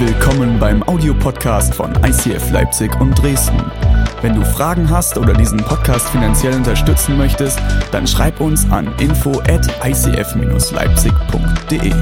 Willkommen 0.00 0.60
beim 0.60 0.84
Audiopodcast 0.84 1.74
von 1.74 1.92
ICF 2.04 2.52
Leipzig 2.52 2.94
und 3.00 3.20
Dresden. 3.20 3.60
Wenn 4.22 4.36
du 4.36 4.44
Fragen 4.44 4.88
hast 4.88 5.18
oder 5.18 5.32
diesen 5.32 5.58
Podcast 5.58 6.08
finanziell 6.10 6.54
unterstützen 6.54 7.18
möchtest, 7.18 7.58
dann 7.90 8.06
schreib 8.06 8.40
uns 8.40 8.64
an 8.70 8.86
info 9.00 9.40
at 9.40 9.66
icf-leipzig.de. 9.84 11.92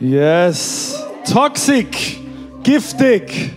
Yes. 0.00 1.02
Toxic. 1.32 2.18
Giftig. 2.62 3.52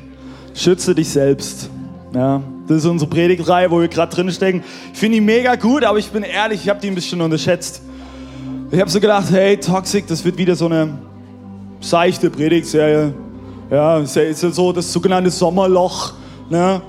Schütze 0.53 0.95
dich 0.95 1.09
selbst. 1.09 1.69
Ja, 2.13 2.41
das 2.67 2.77
ist 2.77 2.85
unsere 2.85 3.09
Predigtreihe, 3.09 3.69
wo 3.69 3.81
wir 3.81 3.87
gerade 3.87 4.13
drin 4.15 4.31
stecken. 4.31 4.63
Ich 4.93 4.99
finde 4.99 5.15
die 5.15 5.21
mega 5.21 5.55
gut, 5.55 5.83
aber 5.83 5.97
ich 5.97 6.09
bin 6.09 6.23
ehrlich, 6.23 6.61
ich 6.63 6.69
habe 6.69 6.79
die 6.79 6.87
ein 6.87 6.95
bisschen 6.95 7.19
unterschätzt. 7.21 7.81
Ich 8.71 8.79
habe 8.79 8.89
so 8.89 8.99
gedacht, 8.99 9.25
hey, 9.31 9.57
Toxic, 9.57 10.07
das 10.07 10.23
wird 10.23 10.37
wieder 10.37 10.55
so 10.55 10.65
eine 10.65 10.97
seichte 11.81 12.29
Predigtserie. 12.29 13.13
Ja, 13.69 13.99
ist 13.99 14.15
ja 14.15 14.33
so 14.33 14.71
das 14.71 14.91
sogenannte 14.91 15.29
Sommerloch. 15.29 16.13
Ne? 16.49 16.81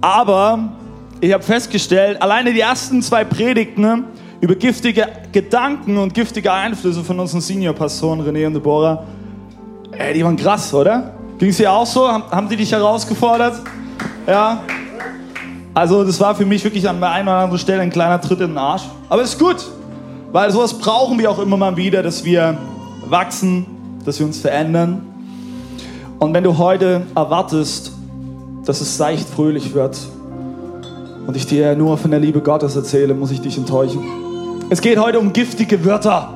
Aber 0.00 0.72
ich 1.20 1.32
habe 1.32 1.42
festgestellt, 1.42 2.20
alleine 2.22 2.52
die 2.52 2.60
ersten 2.60 3.02
zwei 3.02 3.24
Predigten 3.24 3.82
ne, 3.82 4.04
über 4.40 4.54
giftige 4.54 5.06
Gedanken 5.32 5.98
und 5.98 6.14
giftige 6.14 6.52
Einflüsse 6.52 7.04
von 7.04 7.18
unseren 7.20 7.40
Senior-Pastoren 7.40 8.20
René 8.22 8.46
und 8.46 8.54
Deborah, 8.54 9.04
ey, 9.92 10.14
die 10.14 10.24
waren 10.24 10.36
krass, 10.36 10.72
oder? 10.72 11.12
Ging 11.38 11.50
es 11.50 11.56
dir 11.56 11.72
auch 11.72 11.86
so? 11.86 12.08
Haben, 12.08 12.24
haben 12.30 12.48
die 12.48 12.56
dich 12.56 12.72
herausgefordert? 12.72 13.60
Ja. 14.26 14.62
Also 15.78 16.02
das 16.02 16.18
war 16.18 16.34
für 16.34 16.44
mich 16.44 16.64
wirklich 16.64 16.88
an 16.88 16.98
der 16.98 17.10
einen 17.10 17.28
oder 17.28 17.36
anderen 17.36 17.60
Stelle 17.60 17.82
ein 17.82 17.90
kleiner 17.90 18.20
Tritt 18.20 18.40
in 18.40 18.48
den 18.48 18.58
Arsch. 18.58 18.82
Aber 19.08 19.22
ist 19.22 19.38
gut, 19.38 19.64
weil 20.32 20.50
sowas 20.50 20.74
brauchen 20.74 21.20
wir 21.20 21.30
auch 21.30 21.38
immer 21.38 21.56
mal 21.56 21.76
wieder, 21.76 22.02
dass 22.02 22.24
wir 22.24 22.58
wachsen, 23.06 23.64
dass 24.04 24.18
wir 24.18 24.26
uns 24.26 24.40
verändern. 24.40 25.02
Und 26.18 26.34
wenn 26.34 26.42
du 26.42 26.58
heute 26.58 27.02
erwartest, 27.14 27.92
dass 28.64 28.80
es 28.80 28.96
seicht 28.96 29.28
fröhlich 29.28 29.72
wird 29.72 29.96
und 31.28 31.36
ich 31.36 31.46
dir 31.46 31.76
nur 31.76 31.96
von 31.96 32.10
der 32.10 32.18
Liebe 32.18 32.40
Gottes 32.40 32.74
erzähle, 32.74 33.14
muss 33.14 33.30
ich 33.30 33.40
dich 33.40 33.56
enttäuschen. 33.56 34.02
Es 34.70 34.80
geht 34.80 34.98
heute 34.98 35.20
um 35.20 35.32
giftige 35.32 35.84
Wörter. 35.84 36.32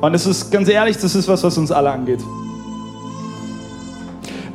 Und 0.00 0.14
es 0.14 0.26
ist 0.26 0.50
ganz 0.50 0.68
ehrlich, 0.68 0.98
das 0.98 1.14
ist 1.14 1.28
was, 1.28 1.44
was 1.44 1.56
uns 1.58 1.70
alle 1.70 1.92
angeht. 1.92 2.18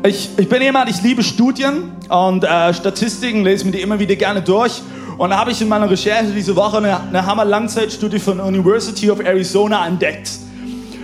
Ich, 0.07 0.29
ich 0.37 0.47
bin 0.47 0.61
jemand, 0.61 0.89
ich 0.89 1.01
liebe 1.01 1.21
Studien 1.21 1.91
und 2.07 2.45
äh, 2.45 2.73
Statistiken, 2.73 3.43
lese 3.43 3.65
mir 3.65 3.71
die 3.71 3.81
immer 3.81 3.99
wieder 3.99 4.15
gerne 4.15 4.41
durch. 4.41 4.81
Und 5.17 5.31
da 5.31 5.37
habe 5.37 5.51
ich 5.51 5.61
in 5.61 5.67
meiner 5.67 5.89
Recherche 5.89 6.31
diese 6.31 6.55
Woche 6.55 6.77
eine, 6.77 6.97
eine 7.01 7.25
Hammer-Langzeitstudie 7.25 8.19
von 8.19 8.39
University 8.39 9.11
of 9.11 9.19
Arizona 9.19 9.85
entdeckt. 9.85 10.29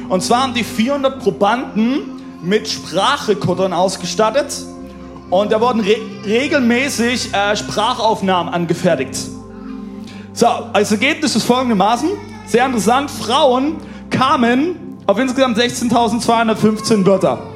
Und 0.07 0.23
zwar 0.23 0.43
haben 0.43 0.53
die 0.53 0.63
400 0.63 1.19
Probanden 1.21 2.21
mit 2.41 2.69
Sprachrekordern 2.69 3.73
ausgestattet 3.73 4.55
und 5.29 5.51
da 5.51 5.59
wurden 5.59 5.81
re 5.81 5.97
regelmäßig 6.25 7.33
äh, 7.33 7.57
Sprachaufnahmen 7.57 8.53
angefertigt. 8.53 9.17
So, 10.31 10.47
als 10.47 10.93
Ergebnis 10.93 11.35
ist 11.35 11.43
folgendermaßen, 11.43 12.09
sehr 12.47 12.65
interessant, 12.65 13.11
Frauen 13.11 13.75
kamen 14.09 14.97
auf 15.07 15.19
insgesamt 15.19 15.57
16.215 15.57 17.05
Wörter. 17.05 17.52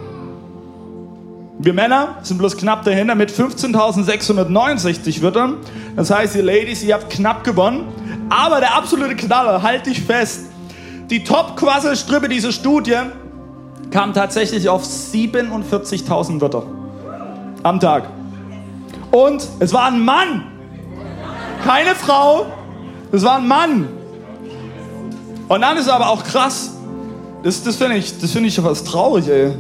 Wir 1.60 1.74
Männer 1.74 2.18
sind 2.22 2.38
bloß 2.38 2.56
knapp 2.58 2.84
dahinter 2.84 3.16
mit 3.16 3.32
15.669 3.32 5.24
Wörtern. 5.24 5.58
Das 5.96 6.12
heißt, 6.12 6.36
ihr 6.36 6.44
Ladies, 6.44 6.84
ihr 6.84 6.94
habt 6.94 7.10
knapp 7.10 7.44
gewonnen. 7.44 7.88
Aber 8.30 8.60
der 8.60 8.76
absolute 8.76 9.16
Knaller, 9.16 9.64
halt 9.64 9.88
dich 9.88 10.04
fest. 10.04 10.52
Die 11.10 11.24
Top-Quasselstrippe 11.24 12.30
dieser 12.30 12.52
Studie 12.52 12.98
kam 13.90 14.14
tatsächlich 14.14 14.70
auf 14.70 14.84
47.000 14.84 16.42
Wörter 16.42 16.64
am 17.64 17.80
Tag. 17.80 18.04
Und 19.10 19.48
es 19.60 19.74
war 19.74 19.86
ein 19.86 20.04
Mann. 20.06 20.44
Keine 21.66 21.96
Frau. 21.96 22.46
Es 23.12 23.24
war 23.24 23.38
ein 23.38 23.48
Mann. 23.48 23.88
Und 25.48 25.62
dann 25.62 25.78
ist 25.78 25.90
aber 25.90 26.10
auch 26.10 26.24
krass. 26.24 26.76
Das, 27.42 27.64
das 27.64 27.78
finde 27.78 27.96
ich, 27.96 28.20
das 28.20 28.32
find 28.32 28.46
ich 28.46 28.60
fast 28.60 28.86
traurig, 28.88 29.28
ey. 29.28 29.54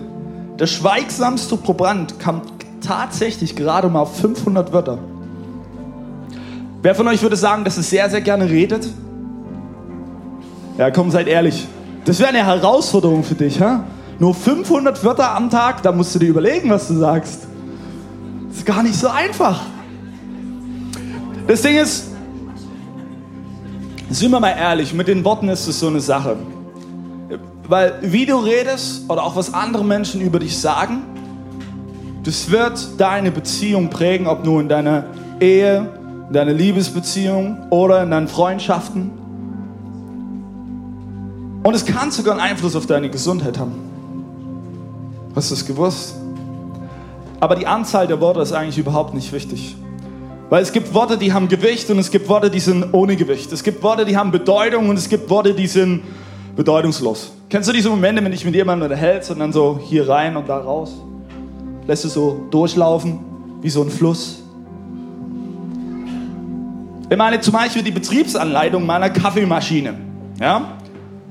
Der 0.59 0.65
schweigsamste 0.65 1.55
Proband 1.55 2.19
kam 2.19 2.41
tatsächlich 2.81 3.55
gerade 3.55 3.89
mal 3.89 4.01
auf 4.01 4.17
500 4.19 4.73
Wörter. 4.73 4.97
Wer 6.81 6.95
von 6.95 7.07
euch 7.07 7.21
würde 7.21 7.35
sagen, 7.35 7.63
dass 7.63 7.77
er 7.77 7.83
sehr, 7.83 8.09
sehr 8.09 8.21
gerne 8.21 8.49
redet? 8.49 8.87
Ja, 10.77 10.89
komm, 10.89 11.11
seid 11.11 11.27
ehrlich. 11.27 11.67
Das 12.05 12.19
wäre 12.19 12.29
eine 12.29 12.45
Herausforderung 12.45 13.23
für 13.23 13.35
dich, 13.35 13.61
ha? 13.61 13.83
Nur 14.19 14.33
500 14.33 15.03
Wörter 15.03 15.35
am 15.35 15.49
Tag, 15.49 15.83
da 15.83 15.91
musst 15.91 16.15
du 16.15 16.19
dir 16.19 16.29
überlegen, 16.29 16.69
was 16.69 16.87
du 16.87 16.95
sagst. 16.95 17.47
Das 18.47 18.57
ist 18.57 18.65
gar 18.65 18.81
nicht 18.81 18.95
so 18.95 19.09
einfach. 19.09 19.61
Das 21.47 21.61
Ding 21.61 21.77
ist, 21.77 22.07
sind 24.09 24.31
wir 24.31 24.39
mal 24.39 24.55
ehrlich, 24.57 24.93
mit 24.93 25.07
den 25.07 25.23
Worten 25.23 25.49
ist 25.49 25.67
es 25.67 25.79
so 25.79 25.87
eine 25.87 25.99
Sache. 25.99 26.37
Weil 27.67 27.99
wie 28.01 28.25
du 28.25 28.37
redest 28.37 29.09
oder 29.09 29.23
auch 29.23 29.35
was 29.35 29.53
andere 29.53 29.83
Menschen 29.83 30.21
über 30.21 30.39
dich 30.39 30.57
sagen, 30.57 31.03
das 32.23 32.49
wird 32.49 32.99
deine 32.99 33.31
Beziehung 33.31 33.89
prägen, 33.89 34.27
ob 34.27 34.45
nur 34.45 34.61
in 34.61 34.69
deiner 34.69 35.05
Ehe, 35.39 35.89
in 36.27 36.33
deiner 36.33 36.53
Liebesbeziehung 36.53 37.67
oder 37.69 38.03
in 38.03 38.11
deinen 38.11 38.27
Freundschaften. 38.27 39.11
Und 41.63 41.73
es 41.73 41.85
kann 41.85 42.11
sogar 42.11 42.33
einen 42.33 42.51
Einfluss 42.51 42.75
auf 42.75 42.85
deine 42.85 43.09
Gesundheit 43.09 43.59
haben. 43.59 43.73
Hast 45.35 45.51
du 45.51 45.55
es 45.55 45.65
gewusst? 45.65 46.15
Aber 47.39 47.55
die 47.55 47.67
Anzahl 47.67 48.07
der 48.07 48.19
Worte 48.21 48.39
ist 48.39 48.53
eigentlich 48.53 48.77
überhaupt 48.77 49.13
nicht 49.13 49.31
wichtig. 49.33 49.75
Weil 50.49 50.63
es 50.63 50.71
gibt 50.71 50.93
Worte, 50.93 51.17
die 51.17 51.33
haben 51.33 51.49
Gewicht 51.49 51.89
und 51.89 51.99
es 51.99 52.09
gibt 52.09 52.29
Worte, 52.29 52.49
die 52.49 52.61
sind 52.61 52.93
ohne 52.93 53.17
Gewicht. 53.17 53.51
Es 53.51 53.63
gibt 53.63 53.83
Worte, 53.83 54.05
die 54.05 54.15
haben 54.15 54.31
Bedeutung 54.31 54.87
und 54.89 54.97
es 54.97 55.09
gibt 55.09 55.29
Worte, 55.29 55.53
die 55.53 55.67
sind 55.67 56.03
bedeutungslos. 56.57 57.31
Kennst 57.49 57.69
du 57.69 57.73
diese 57.73 57.89
Momente, 57.89 58.21
wenn 58.21 58.31
dich 58.31 58.43
mit 58.43 58.55
jemandem 58.55 58.89
unterhältst 58.89 59.31
und 59.31 59.39
dann 59.39 59.53
so 59.53 59.79
hier 59.81 60.09
rein 60.09 60.35
und 60.35 60.49
da 60.49 60.57
raus? 60.57 60.91
Lässt 61.85 62.03
du 62.03 62.09
so 62.09 62.41
durchlaufen, 62.51 63.19
wie 63.61 63.69
so 63.69 63.81
ein 63.83 63.89
Fluss? 63.89 64.43
Ich 67.09 67.15
meine 67.15 67.39
zum 67.39 67.53
Beispiel 67.53 67.83
die 67.83 67.91
Betriebsanleitung 67.91 68.85
meiner 68.85 69.09
Kaffeemaschine. 69.09 69.93
Ja? 70.41 70.77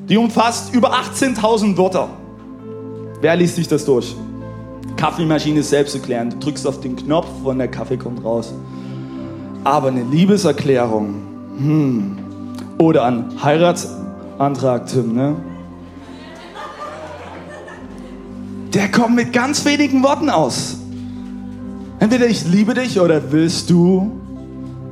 Die 0.08 0.16
umfasst 0.16 0.72
über 0.72 0.94
18.000 0.94 1.76
Wörter. 1.76 2.08
Wer 3.20 3.36
liest 3.36 3.56
sich 3.56 3.68
das 3.68 3.84
durch? 3.84 4.14
Kaffeemaschine 4.96 5.60
ist 5.60 5.70
selbsterklärend. 5.70 6.34
Du 6.34 6.38
drückst 6.38 6.66
auf 6.66 6.80
den 6.80 6.96
Knopf 6.96 7.28
und 7.44 7.58
der 7.58 7.68
Kaffee 7.68 7.98
kommt 7.98 8.24
raus. 8.24 8.54
Aber 9.64 9.88
eine 9.88 10.04
Liebeserklärung 10.04 11.14
hm. 11.58 12.18
oder 12.78 13.04
ein 13.04 13.24
Heiratsantrag, 14.38 14.86
Tim, 14.86 15.14
ne? 15.14 15.36
der 18.74 18.90
kommt 18.90 19.14
mit 19.14 19.32
ganz 19.32 19.64
wenigen 19.64 20.02
Worten 20.02 20.28
aus. 20.28 20.76
Entweder 21.98 22.26
ich 22.26 22.44
liebe 22.46 22.74
dich 22.74 23.00
oder 23.00 23.32
willst 23.32 23.70
du 23.70 24.20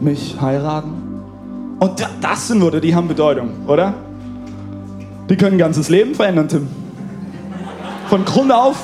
mich 0.00 0.36
heiraten? 0.40 0.94
Und 1.78 2.08
das 2.22 2.48
sind 2.48 2.62
Worte, 2.62 2.80
die 2.80 2.94
haben 2.94 3.08
Bedeutung, 3.08 3.50
oder? 3.66 3.92
Die 5.28 5.36
können 5.36 5.56
ein 5.56 5.58
ganzes 5.58 5.90
Leben 5.90 6.14
verändern, 6.14 6.48
Tim. 6.48 6.68
Von 8.08 8.24
Grund 8.24 8.50
auf. 8.50 8.76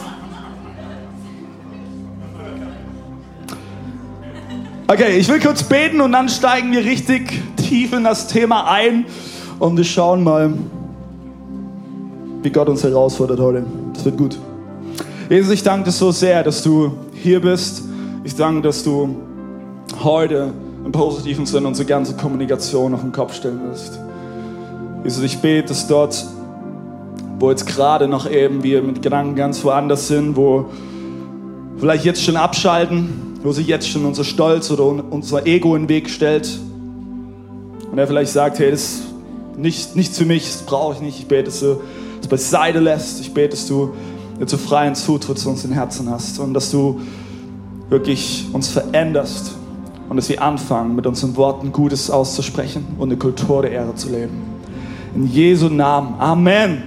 Okay, 4.87 5.17
ich 5.17 5.29
will 5.29 5.41
kurz 5.41 5.63
beten 5.63 6.03
und 6.03 6.13
dann 6.13 6.29
steigen 6.29 6.73
wir 6.73 6.85
richtig 6.85 7.41
tief 7.57 7.95
in 7.95 8.05
das 8.05 8.27
Thema 8.27 8.71
ein 8.71 9.07
und 9.61 9.77
wir 9.77 9.85
schauen 9.85 10.25
mal, 10.25 10.53
wie 12.43 12.51
Gott 12.51 12.69
uns 12.69 12.83
herausfordert 12.83 13.39
heute. 13.39 13.63
Das 13.93 14.05
wird 14.05 14.17
gut. 14.17 14.39
Jesus, 15.29 15.53
ich 15.53 15.63
danke 15.63 15.85
dir 15.85 15.91
so 15.93 16.11
sehr, 16.11 16.43
dass 16.43 16.63
du 16.63 16.93
hier 17.13 17.41
bist. 17.41 17.83
Ich 18.25 18.35
danke, 18.35 18.63
dass 18.63 18.83
du 18.83 19.17
heute 20.03 20.53
im 20.85 20.93
positiven 20.93 21.45
Sinne 21.45 21.69
unsere 21.69 21.87
ganze 21.87 22.17
Kommunikation 22.17 22.95
auf 22.95 23.03
den 23.03 23.13
Kopf 23.13 23.35
stellen 23.35 23.61
wirst. 23.69 24.01
Jesus, 25.05 25.23
ich 25.23 25.39
bete, 25.39 25.69
dass 25.69 25.87
dort, 25.87 26.25
wo 27.39 27.51
jetzt 27.51 27.67
gerade 27.67 28.09
noch 28.09 28.29
eben 28.29 28.63
wir 28.63 28.83
mit 28.83 29.03
Gedanken 29.03 29.37
ganz 29.37 29.63
woanders 29.63 30.09
sind, 30.09 30.37
wo 30.37 30.67
vielleicht 31.77 32.07
jetzt 32.07 32.23
schon 32.23 32.37
abschalten, 32.37 33.37
wo 33.43 33.53
sich 33.53 33.67
jetzt 33.67 33.89
schon 33.89 34.07
unser 34.07 34.25
Stolz 34.25 34.71
oder 34.71 34.85
unser 34.85 35.47
Ego 35.47 35.77
in 35.77 35.83
den 35.83 35.89
Weg 35.91 36.09
stellt 36.09 36.59
und 37.93 37.99
er 37.99 38.07
vielleicht 38.07 38.33
sagt, 38.33 38.59
hey, 38.59 38.71
das 38.71 39.03
nicht, 39.61 39.97
nichts 39.97 40.19
für 40.19 40.25
mich, 40.25 40.45
das 40.45 40.63
brauche 40.63 40.95
ich 40.95 41.01
nicht. 41.01 41.19
Ich 41.19 41.27
bete, 41.27 41.45
dass 41.45 41.61
du 41.61 41.81
es 42.21 42.27
beiseite 42.27 42.81
lässt. 42.81 43.21
Ich 43.21 43.33
bete, 43.33 43.51
dass 43.51 43.67
du 43.67 43.95
jetzt 44.39 44.51
so 44.51 44.57
freien 44.57 44.95
Zutritt 44.95 45.39
zu 45.39 45.51
uns 45.51 45.65
in 45.65 45.73
Herzen 45.73 46.11
hast 46.11 46.39
und 46.39 46.55
dass 46.55 46.71
du 46.71 47.01
wirklich 47.89 48.47
uns 48.53 48.69
veränderst 48.69 49.57
und 50.09 50.17
dass 50.17 50.29
wir 50.29 50.43
anfangen, 50.43 50.97
mit 50.97 51.07
unseren 51.07 51.37
Worten 51.37 51.73
Gutes 51.73 52.11
auszusprechen 52.11 52.87
und 52.99 53.11
eine 53.11 53.19
Kultur 53.19 53.63
der 53.63 53.73
Ehre 53.73 53.95
zu 53.95 54.09
leben. 54.09 54.43
In 55.15 55.27
Jesu 55.27 55.69
Namen. 55.69 56.15
Amen. 56.19 56.83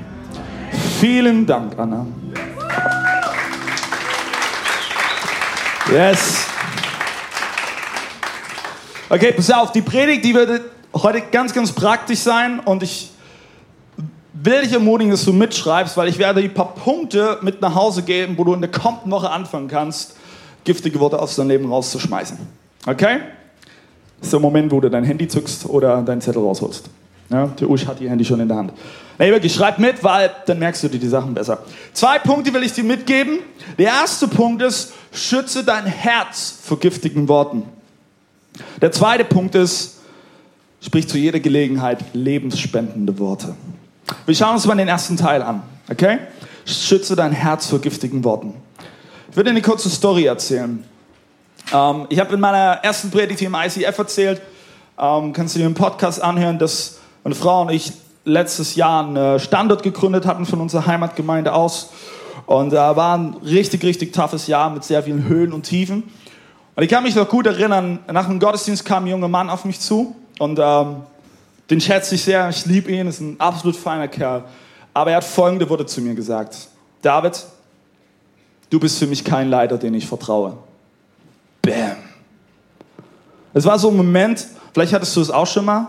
Vielen 1.00 1.46
Dank, 1.46 1.78
Anna. 1.78 2.06
Yes. 5.92 6.48
Okay, 9.10 9.32
pass 9.34 9.52
auf, 9.52 9.72
die 9.74 9.82
Predigt, 9.82 10.26
die 10.26 10.34
wird 10.34 10.73
heute 10.94 11.22
ganz, 11.32 11.54
ganz 11.54 11.72
praktisch 11.72 12.20
sein 12.20 12.60
und 12.60 12.84
ich 12.84 13.10
will 14.34 14.62
dich 14.62 14.74
ermutigen, 14.74 15.12
dass 15.12 15.26
du 15.26 15.34
mitschreibst, 15.34 15.96
weil 15.96 16.08
ich 16.08 16.18
werde 16.18 16.42
die 16.42 16.50
paar 16.50 16.74
Punkte 16.74 17.38
mit 17.42 17.62
nach 17.62 17.76
Hause 17.76 18.04
geben, 18.04 18.38
wo 18.38 18.44
du 18.44 18.54
in 18.54 18.62
der 18.62 18.72
kommenden 18.72 19.12
Woche 19.12 19.30
anfangen 19.30 19.68
kannst, 19.68 20.16
giftige 20.64 21.00
Worte 21.00 21.20
aus 21.20 21.36
deinem 21.36 21.50
Leben 21.50 21.72
rauszuschmeißen. 21.72 22.38
Okay? 22.86 23.20
Das 24.20 24.28
ist 24.28 24.34
der 24.34 24.40
Moment, 24.40 24.72
wo 24.72 24.80
du 24.80 24.90
dein 24.90 25.04
Handy 25.04 25.28
zückst 25.28 25.66
oder 25.66 26.02
deinen 26.02 26.22
Zettel 26.22 26.42
rausholst. 26.42 26.90
Ja, 27.30 27.48
der 27.48 27.70
Usch 27.70 27.86
hat 27.88 28.00
die 28.00 28.10
Handy 28.10 28.26
schon 28.26 28.40
in 28.40 28.48
der 28.48 28.58
Hand. 28.58 28.74
Nee, 29.18 29.32
wirklich, 29.32 29.54
schreib 29.54 29.80
mit, 29.80 30.04
weil 30.04 30.32
dann 30.46 30.60
merkst 30.60 30.84
du 30.84 30.88
dir 30.88 31.00
die 31.00 31.08
Sachen 31.08 31.34
besser. 31.34 31.60
Zwei 31.94 32.20
Punkte 32.20 32.54
will 32.54 32.64
ich 32.64 32.74
dir 32.74 32.84
mitgeben. 32.84 33.40
Der 33.78 33.88
erste 33.88 34.28
Punkt 34.28 34.62
ist, 34.62 34.94
schütze 35.12 35.64
dein 35.64 35.86
Herz 35.86 36.60
vor 36.64 36.80
giftigen 36.80 37.28
Worten. 37.28 37.64
Der 38.82 38.92
zweite 38.92 39.24
Punkt 39.24 39.56
ist, 39.56 40.02
sprich 40.86 41.08
zu 41.08 41.18
jeder 41.18 41.40
Gelegenheit 41.40 42.04
lebensspendende 42.14 43.18
Worte. 43.18 43.56
Wir 44.26 44.36
schauen 44.36 44.56
uns 44.56 44.66
mal 44.66 44.76
den 44.76 44.88
ersten 44.88 45.16
Teil 45.16 45.42
an, 45.42 45.64
okay? 45.90 46.20
Schütze 46.66 47.16
dein 47.16 47.32
Herz 47.32 47.68
vor 47.68 47.80
giftigen 47.80 48.24
Worten. 48.24 48.54
Ich 49.30 49.36
würde 49.36 49.50
dir 49.50 49.56
eine 49.56 49.62
kurze 49.62 49.90
Story 49.90 50.26
erzählen. 50.26 50.84
Ähm, 51.74 52.06
ich 52.10 52.20
habe 52.20 52.34
in 52.34 52.40
meiner 52.40 52.80
ersten 52.84 53.10
Predigt 53.12 53.40
hier 53.40 53.48
im 53.48 53.56
ICF 53.56 53.98
erzählt, 53.98 54.42
ähm, 55.00 55.34
kannst 55.34 55.56
du 55.56 55.60
dir 55.60 55.66
einen 55.66 55.74
Podcast 55.74 56.22
anhören, 56.22 56.60
dass 56.60 57.00
meine 57.24 57.36
Frau 57.36 57.62
und 57.62 57.70
ich 57.72 57.94
letztes 58.26 58.76
Jahr 58.76 59.08
einen 59.08 59.40
Standort 59.40 59.84
gegründet 59.84 60.26
hatten 60.26 60.46
von 60.46 60.62
unserer 60.62 60.86
Heimatgemeinde 60.86 61.54
aus. 61.54 61.92
Und 62.46 62.72
da 62.72 62.92
äh, 62.92 62.96
war 62.96 63.18
ein 63.18 63.36
richtig, 63.46 63.84
richtig 63.84 64.14
toughes 64.14 64.48
Jahr 64.48 64.70
mit 64.70 64.84
sehr 64.84 65.02
vielen 65.04 65.28
Höhen 65.28 65.54
und 65.54 65.64
Tiefen. 65.64 66.04
Und 66.76 66.84
ich 66.84 66.90
kann 66.90 67.04
mich 67.04 67.16
noch 67.16 67.30
gut 67.30 67.46
erinnern, 67.46 68.00
nach 68.12 68.28
dem 68.28 68.40
Gottesdienst 68.40 68.84
kam 68.84 69.06
ein 69.06 69.08
junger 69.08 69.28
Mann 69.28 69.50
auf 69.50 69.64
mich 69.64 69.80
zu 69.80 70.16
und 70.40 70.60
ähm, 70.62 71.04
den 71.70 71.82
schätze 71.82 72.16
ich 72.16 72.24
sehr, 72.24 72.50
ich 72.50 72.66
liebe 72.66 72.92
ihn, 72.92 73.08
ist 73.08 73.22
ein 73.22 73.40
absolut 73.40 73.76
feiner 73.76 74.08
Kerl. 74.08 74.44
Aber 74.94 75.12
er 75.12 75.18
hat 75.18 75.24
folgende 75.24 75.70
Worte 75.70 75.86
zu 75.86 76.02
mir 76.02 76.14
gesagt. 76.14 76.68
David, 77.02 77.44
du 78.70 78.80
bist 78.80 79.00
für 79.00 79.08
mich 79.08 79.24
kein 79.24 79.50
Leiter, 79.50 79.78
den 79.78 79.94
ich 79.94 80.08
vertraue. 80.08 80.58
Bam. 81.62 81.98
Es 83.54 83.66
war 83.66 83.78
so 83.80 83.90
ein 83.90 83.98
Moment, 83.98 84.48
vielleicht 84.74 84.94
hattest 84.94 85.16
du 85.16 85.22
es 85.22 85.30
auch 85.30 85.48
schon 85.48 85.66
mal, 85.66 85.88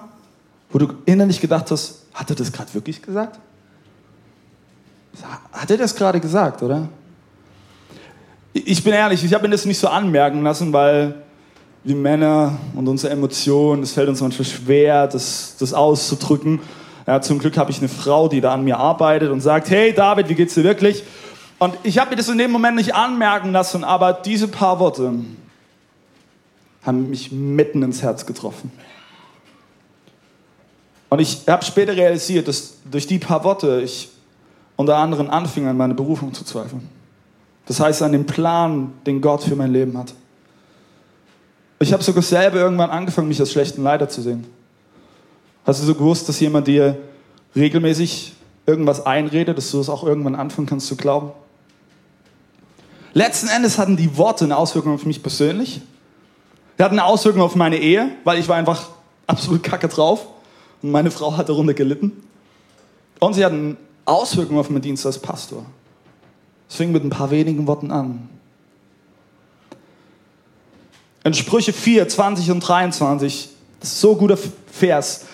wo 0.71 0.79
du 0.79 0.89
innerlich 1.07 1.41
gedacht 1.41 1.71
hast, 1.71 2.05
hat 2.13 2.31
er 2.31 2.37
das 2.37 2.53
gerade 2.53 2.73
wirklich 2.75 3.01
gesagt? 3.03 3.39
Hat 5.53 5.71
er 5.71 5.77
das 5.77 5.95
gerade 5.95 6.21
gesagt, 6.21 6.63
oder? 6.63 6.89
Ich 8.53 8.83
bin 8.85 8.93
ehrlich, 8.93 9.25
ich 9.25 9.35
habe 9.35 9.45
mir 9.45 9.51
das 9.51 9.65
nicht 9.65 9.79
so 9.79 9.89
anmerken 9.89 10.43
lassen, 10.43 10.73
weil 10.73 11.24
wir 11.85 11.97
Männer 11.97 12.57
und 12.75 12.89
unsere 12.89 13.13
Emotionen, 13.13 13.83
es 13.83 13.93
fällt 13.93 14.09
uns 14.09 14.21
manchmal 14.23 14.47
schwer, 14.47 15.07
das, 15.07 15.57
das 15.59 15.75
auszudrücken. 15.75 16.61
Ja, 17.07 17.21
zum 17.21 17.39
Glück 17.39 17.59
habe 17.59 17.71
ich 17.71 17.79
eine 17.79 17.89
Frau, 17.89 18.29
die 18.29 18.41
da 18.41 18.55
an 18.55 18.65
mir 18.65 18.79
arbeitet 18.79 19.31
und 19.31 19.43
sagt, 19.43 19.69
hey 19.69 19.93
David, 19.93 20.31
wie 20.31 20.35
geht's 20.35 20.55
dir 20.55 20.65
wirklich? 20.65 21.05
Und 21.59 21.75
ich 21.83 21.99
habe 21.99 22.11
mir 22.11 22.17
das 22.17 22.29
in 22.29 22.39
dem 22.39 22.51
Moment 22.51 22.77
nicht 22.77 22.95
anmerken 22.95 23.53
lassen, 23.53 23.85
aber 23.85 24.15
diese 24.15 24.49
paar 24.49 24.81
Worte 24.81 25.13
haben 26.83 27.11
mich 27.11 27.31
mitten 27.31 27.83
ins 27.83 28.03
Herz 28.03 28.25
getroffen. 28.25 28.73
Und 31.11 31.21
ich 31.21 31.43
habe 31.47 31.65
später 31.65 31.95
realisiert, 31.95 32.49
dass 32.49 32.79
durch 32.91 33.07
die 33.07 33.19
paar 33.19 33.45
Worte 33.45 33.83
ich 33.85 34.09
unter 34.77 34.97
anderem 34.97 35.31
anfing, 35.31 35.69
an 35.69 35.77
meine 35.77 35.95
Berufung 35.95 36.33
zu 36.33 36.45
zweifeln. 36.45 36.89
Das 37.67 37.79
heißt, 37.79 38.03
an 38.03 38.13
den 38.13 38.27
Plan, 38.27 38.93
den 39.07 39.21
Gott 39.21 39.45
für 39.45 39.55
mein 39.55 39.73
Leben 39.73 39.97
hat. 39.97 40.15
Ich 41.79 41.93
habe 41.93 42.03
sogar 42.03 42.23
selber 42.23 42.59
irgendwann 42.59 42.91
angefangen, 42.91 43.29
mich 43.29 43.41
als 43.41 43.53
schlechten 43.53 43.83
Leiter 43.83 44.09
zu 44.09 44.23
sehen. 44.23 44.47
Hast 45.67 45.83
du 45.83 45.87
so 45.87 45.95
gewusst, 45.95 46.29
dass 46.29 46.41
jemand 46.41 46.67
dir 46.67 46.97
regelmäßig 47.57 48.33
irgendwas 48.67 49.05
einredet, 49.05 49.57
dass 49.57 49.71
du 49.71 49.81
es 49.81 49.89
auch 49.89 50.05
irgendwann 50.05 50.35
anfangen 50.35 50.67
kannst 50.67 50.87
zu 50.87 50.97
glauben? 50.97 51.33
Letzten 53.13 53.49
Endes 53.49 53.79
hatten 53.79 53.97
die 53.97 54.17
Worte 54.17 54.45
eine 54.45 54.57
Auswirkung 54.57 54.95
auf 54.95 55.07
mich 55.07 55.23
persönlich. 55.23 55.81
Sie 56.77 56.83
hatten 56.83 56.99
eine 56.99 57.05
Auswirkung 57.05 57.43
auf 57.43 57.55
meine 57.55 57.79
Ehe, 57.79 58.09
weil 58.25 58.39
ich 58.39 58.49
war 58.49 58.57
einfach 58.57 58.89
absolut 59.27 59.63
kacke 59.63 59.89
drauf 59.89 60.27
und 60.83 60.91
meine 60.91 61.11
Frau 61.11 61.37
hat 61.37 61.49
darunter 61.49 61.75
gelitten. 61.75 62.13
Und 63.21 63.35
sie 63.35 63.45
hatten 63.45 63.77
Auswirkungen 64.05 64.59
auf 64.59 64.69
meinen 64.69 64.83
Dienst 64.83 65.07
als 65.07 65.19
Pastor. 65.19 65.65
Es 66.69 66.77
fing 66.77 66.93
mit 66.93 67.05
ein 67.05 67.11
paar 67.11 67.31
wenigen 67.31 67.67
Worten 67.67 67.91
an. 67.91 68.29
In 71.25 71.35
Sprüche 71.35 71.73
4, 71.73 72.07
20 72.07 72.51
und 72.51 72.61
23, 72.61 73.49
das 73.81 73.93
ist 73.93 74.01
so 74.01 74.13
ein 74.13 74.19
guter 74.19 74.39
Vers, 74.71 75.25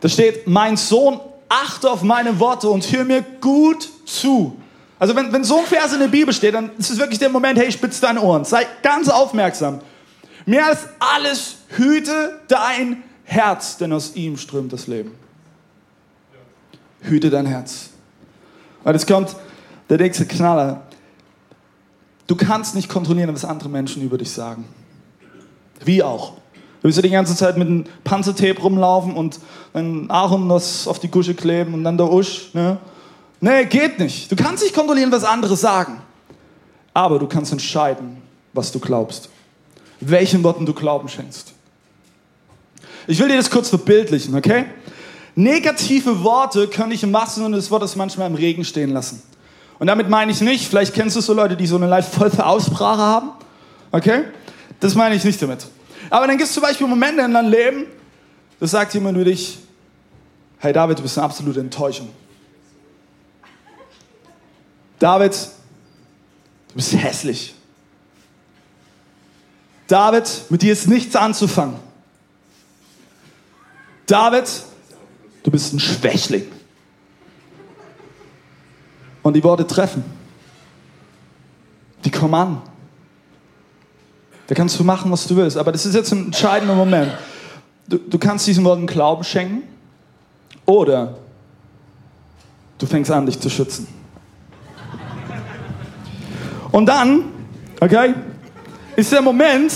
da 0.00 0.08
steht, 0.08 0.46
mein 0.46 0.76
Sohn, 0.76 1.20
achte 1.48 1.90
auf 1.90 2.02
meine 2.02 2.38
Worte 2.38 2.68
und 2.68 2.90
hör 2.92 3.04
mir 3.04 3.22
gut 3.40 3.88
zu. 4.06 4.56
Also 4.98 5.16
wenn, 5.16 5.32
wenn 5.32 5.44
so 5.44 5.58
ein 5.58 5.66
Vers 5.66 5.92
in 5.92 5.98
der 5.98 6.08
Bibel 6.08 6.32
steht, 6.32 6.54
dann 6.54 6.70
ist 6.78 6.90
es 6.90 6.98
wirklich 6.98 7.18
der 7.18 7.28
Moment, 7.28 7.58
hey, 7.58 7.70
spitz 7.72 8.00
deine 8.00 8.20
Ohren, 8.20 8.44
sei 8.44 8.66
ganz 8.82 9.08
aufmerksam. 9.08 9.80
Mehr 10.46 10.66
als 10.66 10.80
alles 10.98 11.56
hüte 11.76 12.38
dein 12.48 13.02
Herz, 13.24 13.76
denn 13.76 13.92
aus 13.92 14.14
ihm 14.14 14.36
strömt 14.36 14.72
das 14.72 14.86
Leben. 14.86 15.12
Hüte 17.02 17.30
dein 17.30 17.46
Herz. 17.46 17.90
Und 18.84 18.92
jetzt 18.92 19.06
kommt 19.06 19.34
der 19.88 19.98
nächste 19.98 20.26
Knaller. 20.26 20.82
Du 22.26 22.36
kannst 22.36 22.74
nicht 22.74 22.88
kontrollieren, 22.88 23.34
was 23.34 23.44
andere 23.44 23.68
Menschen 23.68 24.02
über 24.02 24.18
dich 24.18 24.30
sagen. 24.30 24.64
Wie 25.84 26.02
auch. 26.02 26.32
Du 26.80 26.84
willst 26.84 26.96
ja 26.96 27.02
die 27.02 27.10
ganze 27.10 27.36
Zeit 27.36 27.58
mit 27.58 27.68
einem 27.68 27.84
Panzertape 28.04 28.60
rumlaufen 28.60 29.14
und 29.14 29.38
ein 29.74 30.10
Ahorn 30.10 30.48
das 30.48 30.88
auf 30.88 30.98
die 30.98 31.08
Kusche 31.08 31.34
kleben 31.34 31.74
und 31.74 31.84
dann 31.84 31.98
der 31.98 32.10
Usch. 32.10 32.50
Ne? 32.54 32.78
Nee, 33.40 33.66
geht 33.66 33.98
nicht. 33.98 34.30
Du 34.32 34.36
kannst 34.36 34.62
nicht 34.62 34.74
kontrollieren, 34.74 35.12
was 35.12 35.24
andere 35.24 35.56
sagen. 35.56 36.00
Aber 36.94 37.18
du 37.18 37.26
kannst 37.26 37.52
entscheiden, 37.52 38.16
was 38.52 38.72
du 38.72 38.80
glaubst. 38.80 39.28
Welchen 40.00 40.42
Worten 40.42 40.64
du 40.64 40.72
Glauben 40.72 41.08
schenkst. 41.08 41.52
Ich 43.06 43.18
will 43.18 43.28
dir 43.28 43.36
das 43.36 43.50
kurz 43.50 43.68
verbildlichen, 43.68 44.34
okay? 44.34 44.66
Negative 45.34 46.22
Worte 46.22 46.68
können 46.68 46.90
dich 46.90 47.02
im 47.02 47.12
wahrsten 47.12 47.42
Sinne 47.42 47.56
des 47.56 47.70
Wortes 47.70 47.96
manchmal 47.96 48.28
im 48.28 48.34
Regen 48.34 48.64
stehen 48.64 48.90
lassen. 48.90 49.22
Und 49.78 49.86
damit 49.86 50.08
meine 50.08 50.32
ich 50.32 50.40
nicht, 50.40 50.66
vielleicht 50.66 50.94
kennst 50.94 51.16
du 51.16 51.20
so 51.20 51.32
Leute, 51.32 51.56
die 51.56 51.66
so 51.66 51.76
eine 51.76 51.86
leicht 51.86 52.12
voll 52.12 52.30
Aussprache 52.38 53.00
haben, 53.00 53.30
okay? 53.92 54.24
Das 54.80 54.94
meine 54.94 55.14
ich 55.14 55.24
nicht 55.24 55.40
damit. 55.40 55.66
Aber 56.08 56.26
dann 56.26 56.36
gibt 56.36 56.48
es 56.48 56.54
zum 56.54 56.62
Beispiel 56.62 56.86
Momente 56.86 57.22
in 57.22 57.32
deinem 57.32 57.50
Leben, 57.50 57.86
da 58.58 58.66
sagt 58.66 58.92
jemand 58.94 59.16
über 59.16 59.24
dich, 59.26 59.58
hey 60.58 60.72
David, 60.72 60.98
du 60.98 61.02
bist 61.02 61.16
eine 61.16 61.26
absolute 61.26 61.60
Enttäuschung. 61.60 62.10
David, 64.98 65.32
du 66.68 66.74
bist 66.74 66.92
hässlich. 66.94 67.54
David, 69.86 70.44
mit 70.50 70.62
dir 70.62 70.72
ist 70.72 70.86
nichts 70.88 71.16
anzufangen. 71.16 71.76
David, 74.06 74.48
du 75.42 75.50
bist 75.50 75.72
ein 75.72 75.80
Schwächling. 75.80 76.50
Und 79.22 79.34
die 79.34 79.44
Worte 79.44 79.66
treffen. 79.66 80.04
Die 82.04 82.10
kommen 82.10 82.34
an. 82.34 82.62
Da 84.50 84.56
kannst 84.56 84.80
du 84.80 84.82
machen, 84.82 85.12
was 85.12 85.28
du 85.28 85.36
willst. 85.36 85.56
Aber 85.56 85.70
das 85.70 85.86
ist 85.86 85.94
jetzt 85.94 86.10
ein 86.10 86.24
entscheidender 86.26 86.74
Moment. 86.74 87.12
Du, 87.86 87.98
du 87.98 88.18
kannst 88.18 88.48
diesen 88.48 88.64
Worten 88.64 88.88
Glauben 88.88 89.22
schenken 89.22 89.62
oder 90.66 91.18
du 92.76 92.84
fängst 92.84 93.12
an, 93.12 93.26
dich 93.26 93.38
zu 93.38 93.48
schützen. 93.48 93.86
Und 96.72 96.86
dann, 96.86 97.26
okay, 97.78 98.12
ist 98.96 99.12
der 99.12 99.22
Moment, 99.22 99.72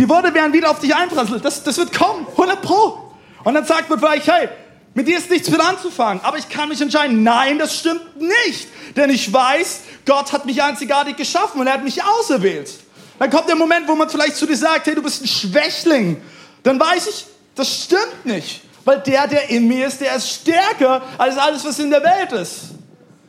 die 0.00 0.08
Worte 0.08 0.34
werden 0.34 0.52
wieder 0.52 0.72
auf 0.72 0.80
dich 0.80 0.92
einprasseln. 0.92 1.40
Das, 1.40 1.62
das 1.62 1.78
wird 1.78 1.96
kommen, 1.96 2.26
100 2.32 2.60
Pro. 2.60 3.12
Und 3.44 3.54
dann 3.54 3.64
sagt 3.64 3.88
man 3.88 4.00
vielleicht, 4.00 4.26
hey, 4.26 4.48
mit 4.94 5.06
dir 5.06 5.16
ist 5.16 5.30
nichts 5.30 5.48
mit 5.48 5.60
anzufangen, 5.60 6.24
aber 6.24 6.38
ich 6.38 6.48
kann 6.48 6.70
mich 6.70 6.80
entscheiden. 6.80 7.22
Nein, 7.22 7.60
das 7.60 7.78
stimmt 7.78 8.20
nicht. 8.20 8.66
Denn 8.96 9.10
ich 9.10 9.32
weiß, 9.32 9.82
Gott 10.06 10.32
hat 10.32 10.44
mich 10.44 10.60
einzigartig 10.60 11.16
geschaffen 11.16 11.60
und 11.60 11.68
er 11.68 11.74
hat 11.74 11.84
mich 11.84 12.02
auserwählt. 12.02 12.83
Dann 13.18 13.30
kommt 13.30 13.48
der 13.48 13.56
Moment, 13.56 13.86
wo 13.86 13.94
man 13.94 14.08
vielleicht 14.08 14.36
zu 14.36 14.46
dir 14.46 14.56
sagt, 14.56 14.86
hey, 14.86 14.94
du 14.94 15.02
bist 15.02 15.22
ein 15.22 15.28
Schwächling. 15.28 16.20
Dann 16.62 16.80
weiß 16.80 17.06
ich, 17.06 17.26
das 17.54 17.84
stimmt 17.84 18.24
nicht. 18.24 18.62
Weil 18.84 19.00
der, 19.00 19.26
der 19.26 19.50
in 19.50 19.66
mir 19.66 19.86
ist, 19.86 20.00
der 20.00 20.14
ist 20.16 20.28
stärker 20.28 21.02
als 21.16 21.38
alles, 21.38 21.64
was 21.64 21.78
in 21.78 21.90
der 21.90 22.02
Welt 22.02 22.32
ist. 22.32 22.60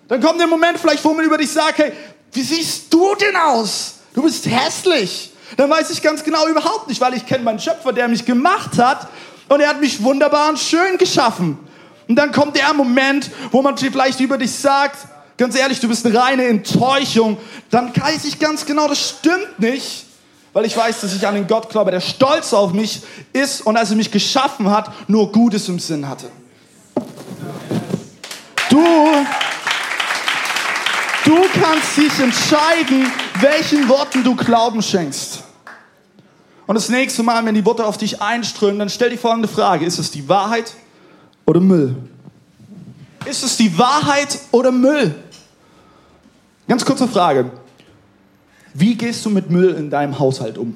Dann 0.07 0.21
kommt 0.21 0.39
der 0.39 0.47
Moment 0.47 0.79
vielleicht, 0.79 1.03
wo 1.03 1.13
man 1.13 1.25
über 1.25 1.37
dich 1.37 1.51
sagt, 1.51 1.77
hey, 1.77 1.93
wie 2.33 2.41
siehst 2.41 2.93
du 2.93 3.15
denn 3.15 3.35
aus? 3.35 3.95
Du 4.13 4.21
bist 4.21 4.45
hässlich. 4.45 5.31
dann 5.57 5.69
weiß 5.69 5.89
ich 5.91 6.01
ganz 6.01 6.23
genau 6.23 6.47
überhaupt 6.47 6.87
nicht, 6.87 6.99
weil 7.01 7.13
ich 7.13 7.25
kenne 7.25 7.43
meinen 7.43 7.59
Schöpfer, 7.59 7.93
der 7.93 8.07
mich 8.07 8.25
gemacht 8.25 8.77
hat 8.77 9.07
und 9.47 9.61
er 9.61 9.69
hat 9.69 9.79
mich 9.79 10.03
wunderbar 10.03 10.49
und 10.49 10.59
schön 10.59 10.97
geschaffen. 10.97 11.57
Und 12.07 12.15
dann 12.15 12.31
kommt 12.31 12.55
der 12.55 12.73
Moment, 12.73 13.31
wo 13.51 13.61
man 13.61 13.77
vielleicht 13.77 14.19
über 14.19 14.37
dich 14.37 14.51
sagt, 14.51 14.97
ganz 15.37 15.55
ehrlich, 15.55 15.79
du 15.79 15.87
bist 15.87 16.05
eine 16.05 16.17
reine 16.17 16.45
Enttäuschung. 16.45 17.37
Dann 17.69 17.95
weiß 17.95 18.25
ich 18.25 18.39
ganz 18.39 18.65
genau, 18.65 18.87
das 18.87 19.09
stimmt 19.09 19.59
nicht, 19.59 20.05
weil 20.53 20.65
ich 20.65 20.75
weiß, 20.75 21.01
dass 21.01 21.13
ich 21.13 21.27
an 21.27 21.35
den 21.35 21.47
Gott 21.47 21.69
glaube, 21.69 21.91
der 21.91 22.01
stolz 22.01 22.53
auf 22.53 22.73
mich 22.73 23.01
ist 23.33 23.61
und 23.61 23.77
als 23.77 23.89
er 23.89 23.97
mich 23.97 24.11
geschaffen 24.11 24.69
hat, 24.69 24.91
nur 25.09 25.31
Gutes 25.31 25.67
im 25.69 25.79
Sinn 25.79 26.07
hatte. 26.07 26.29
Du, 28.69 28.83
du 31.25 31.37
kannst 31.61 31.97
dich 31.97 32.19
entscheiden, 32.19 33.11
welchen 33.39 33.87
Worten 33.87 34.23
du 34.23 34.35
Glauben 34.35 34.81
schenkst. 34.81 35.43
Und 36.67 36.75
das 36.75 36.89
nächste 36.89 37.21
Mal, 37.21 37.45
wenn 37.45 37.53
die 37.53 37.65
Worte 37.65 37.85
auf 37.85 37.97
dich 37.97 38.21
einströmen, 38.21 38.79
dann 38.79 38.89
stell 38.89 39.09
die 39.09 39.17
folgende 39.17 39.47
Frage. 39.47 39.85
Ist 39.85 39.99
es 39.99 40.09
die 40.09 40.27
Wahrheit 40.27 40.73
oder 41.45 41.59
Müll? 41.59 41.95
Ist 43.25 43.43
es 43.43 43.57
die 43.57 43.77
Wahrheit 43.77 44.39
oder 44.51 44.71
Müll? 44.71 45.15
Ganz 46.67 46.83
kurze 46.83 47.07
Frage. 47.07 47.51
Wie 48.73 48.95
gehst 48.95 49.25
du 49.25 49.29
mit 49.29 49.49
Müll 49.49 49.75
in 49.75 49.89
deinem 49.89 50.17
Haushalt 50.17 50.57
um? 50.57 50.75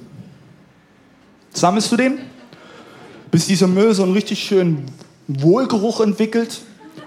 Sammelst 1.52 1.92
du 1.92 1.98
den? 1.98 2.20
Bis 3.32 3.48
dieser 3.48 3.68
Müll 3.68 3.94
so 3.94 4.04
einen 4.04 4.14
richtig 4.14 4.44
schönen 4.44 4.86
Wohlgeruch 5.28 6.00
entwickelt 6.02 6.62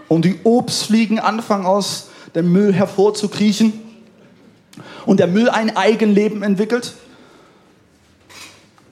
und 0.09 0.25
die 0.25 0.41
Obstfliegen 0.45 1.19
anfangen 1.19 1.65
aus 1.65 2.11
dem 2.35 2.53
Müll 2.53 2.73
hervorzukriechen 2.73 3.73
und 5.07 5.21
der 5.21 5.29
Müll 5.29 5.49
ein 5.49 5.77
Eigenleben 5.77 6.43
entwickelt? 6.43 6.95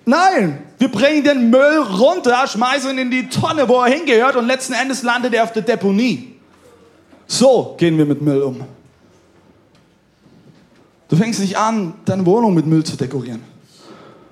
Nein, 0.06 0.62
wir 0.78 0.88
bringen 0.88 1.25
den 1.25 1.50
Müll 1.50 1.78
runter, 1.78 2.47
schmeißen 2.47 2.92
ihn 2.92 2.99
in 2.99 3.11
die 3.11 3.28
Tonne, 3.28 3.68
wo 3.68 3.80
er 3.82 3.90
hingehört 3.90 4.37
und 4.37 4.47
letzten 4.47 4.73
Endes 4.73 5.02
landet 5.02 5.35
er 5.35 5.44
auf 5.44 5.52
der 5.52 5.62
Deponie. 5.62 6.37
So 7.26 7.75
gehen 7.78 7.99
wir 7.99 8.06
mit 8.06 8.23
Müll 8.23 8.42
um. 8.42 8.64
Du 11.11 11.17
fängst 11.17 11.40
nicht 11.40 11.59
an, 11.59 11.95
deine 12.05 12.25
Wohnung 12.25 12.55
mit 12.55 12.67
Müll 12.67 12.85
zu 12.85 12.97
dekorieren. 12.97 13.43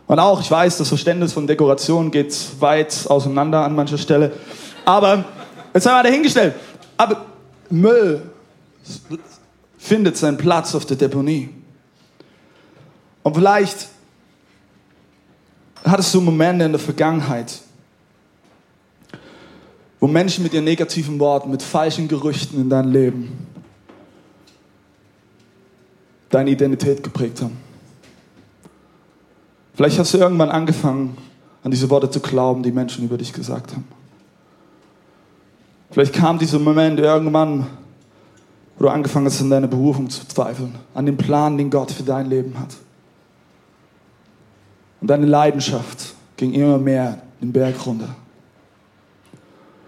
Und 0.06 0.20
auch, 0.20 0.40
ich 0.40 0.50
weiß, 0.50 0.78
das 0.78 0.88
Verständnis 0.88 1.32
von 1.32 1.46
Dekoration 1.46 2.12
geht 2.12 2.34
weit 2.60 3.04
auseinander 3.08 3.64
an 3.64 3.74
mancher 3.74 3.98
Stelle. 3.98 4.32
Aber, 4.84 5.24
jetzt 5.74 5.86
haben 5.86 5.98
wir 5.98 6.08
dahingestellt. 6.08 6.54
Aber 6.96 7.26
Müll 7.68 8.22
findet 9.76 10.16
seinen 10.16 10.36
Platz 10.36 10.74
auf 10.76 10.86
der 10.86 10.96
Deponie. 10.96 11.50
Und 13.24 13.34
vielleicht 13.34 13.88
hattest 15.84 16.14
du 16.14 16.20
Momente 16.20 16.64
in 16.64 16.72
der 16.72 16.80
Vergangenheit, 16.80 17.58
wo 19.98 20.06
Menschen 20.06 20.44
mit 20.44 20.54
ihren 20.54 20.64
negativen 20.64 21.18
Worten, 21.18 21.50
mit 21.50 21.60
falschen 21.60 22.06
Gerüchten 22.06 22.60
in 22.60 22.70
dein 22.70 22.92
Leben 22.92 23.48
deine 26.30 26.50
Identität 26.50 27.02
geprägt 27.02 27.42
haben. 27.42 27.56
Vielleicht 29.74 29.98
hast 29.98 30.12
du 30.12 30.18
irgendwann 30.18 30.50
angefangen, 30.50 31.16
an 31.62 31.70
diese 31.70 31.88
Worte 31.90 32.10
zu 32.10 32.20
glauben, 32.20 32.62
die 32.62 32.72
Menschen 32.72 33.04
über 33.04 33.16
dich 33.16 33.32
gesagt 33.32 33.72
haben. 33.72 33.86
Vielleicht 35.90 36.12
kam 36.12 36.38
dieser 36.38 36.58
Moment 36.58 36.98
irgendwann, 37.00 37.66
wo 38.76 38.84
du 38.84 38.90
angefangen 38.90 39.26
hast, 39.26 39.40
an 39.40 39.50
deine 39.50 39.68
Berufung 39.68 40.10
zu 40.10 40.26
zweifeln, 40.26 40.74
an 40.94 41.06
den 41.06 41.16
Plan, 41.16 41.56
den 41.56 41.70
Gott 41.70 41.90
für 41.90 42.02
dein 42.02 42.28
Leben 42.28 42.58
hat. 42.58 42.74
Und 45.00 45.08
deine 45.08 45.26
Leidenschaft 45.26 46.14
ging 46.36 46.52
immer 46.52 46.78
mehr 46.78 47.22
den 47.40 47.52
Berg 47.52 47.74
runter. 47.86 48.14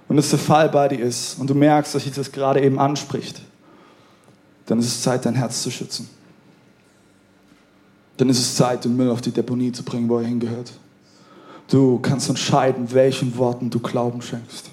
Und 0.09 0.19
es 0.19 0.31
der 0.31 0.39
Fall 0.39 0.69
bei 0.69 0.89
dir 0.89 1.01
ist 1.01 1.39
und 1.39 1.49
du 1.49 1.55
merkst, 1.55 1.95
dass 1.95 2.03
sich 2.03 2.13
das 2.13 2.33
gerade 2.33 2.61
eben 2.61 2.79
anspricht, 2.79 3.43
dann 4.67 4.79
ist 4.79 4.87
es 4.87 5.03
Zeit, 5.03 5.25
dein 5.25 5.35
Herz 5.35 5.63
zu 5.63 5.71
schützen. 5.71 6.09
Dann 8.21 8.29
ist 8.29 8.39
es 8.39 8.55
Zeit, 8.55 8.85
den 8.85 8.99
Müll 8.99 9.09
auf 9.09 9.23
die 9.23 9.31
Deponie 9.31 9.73
zu 9.73 9.83
bringen, 9.83 10.07
wo 10.11 10.19
er 10.19 10.27
hingehört. 10.27 10.73
Du 11.71 11.99
kannst 12.01 12.29
entscheiden, 12.29 12.93
welchen 12.93 13.39
Worten 13.39 13.71
du 13.71 13.79
Glauben 13.79 14.21
schenkst. 14.21 14.69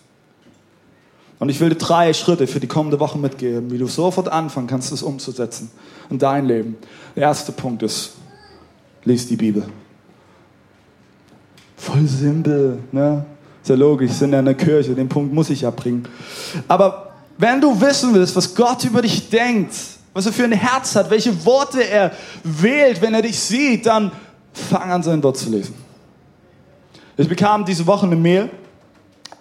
Und 1.39 1.47
ich 1.47 1.57
will 1.61 1.69
dir 1.69 1.75
drei 1.75 2.11
Schritte 2.11 2.45
für 2.45 2.59
die 2.59 2.67
kommende 2.67 2.99
Woche 2.99 3.17
mitgeben, 3.17 3.71
wie 3.71 3.77
du 3.77 3.87
sofort 3.87 4.27
anfangen 4.27 4.67
kannst, 4.67 4.91
das 4.91 5.01
umzusetzen 5.01 5.71
in 6.09 6.19
dein 6.19 6.45
Leben. 6.45 6.75
Der 7.15 7.23
erste 7.23 7.53
Punkt 7.53 7.83
ist, 7.83 8.15
lies 9.05 9.27
die 9.27 9.37
Bibel. 9.37 9.63
Voll 11.77 12.05
simpel, 12.05 12.79
ne? 12.91 13.25
Ist 13.61 13.69
ja 13.69 13.75
logisch, 13.75 14.11
sind 14.11 14.33
ja 14.33 14.39
in 14.39 14.45
der 14.45 14.55
Kirche, 14.55 14.93
den 14.93 15.07
Punkt 15.07 15.33
muss 15.33 15.49
ich 15.49 15.65
abbringen. 15.65 16.05
Aber 16.67 17.13
wenn 17.37 17.61
du 17.61 17.79
wissen 17.79 18.13
willst, 18.13 18.35
was 18.35 18.53
Gott 18.53 18.83
über 18.83 19.01
dich 19.01 19.29
denkt, 19.29 19.73
was 20.17 20.25
er 20.25 20.33
für 20.33 20.45
ein 20.45 20.51
Herz 20.51 20.95
hat, 20.95 21.11
welche 21.11 21.45
Worte 21.45 21.87
er 21.87 22.11
wählt, 22.43 22.99
wenn 23.03 23.13
er 23.13 23.21
dich 23.21 23.39
sieht, 23.39 23.85
dann 23.85 24.11
fang 24.51 24.89
an, 24.89 25.03
sein 25.03 25.21
Wort 25.21 25.37
zu 25.37 25.47
lesen. 25.51 25.75
Ich 27.17 27.29
bekam 27.29 27.63
diese 27.63 27.85
Woche 27.85 28.07
eine 28.07 28.15
Mail. 28.15 28.49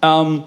Ähm, 0.02 0.45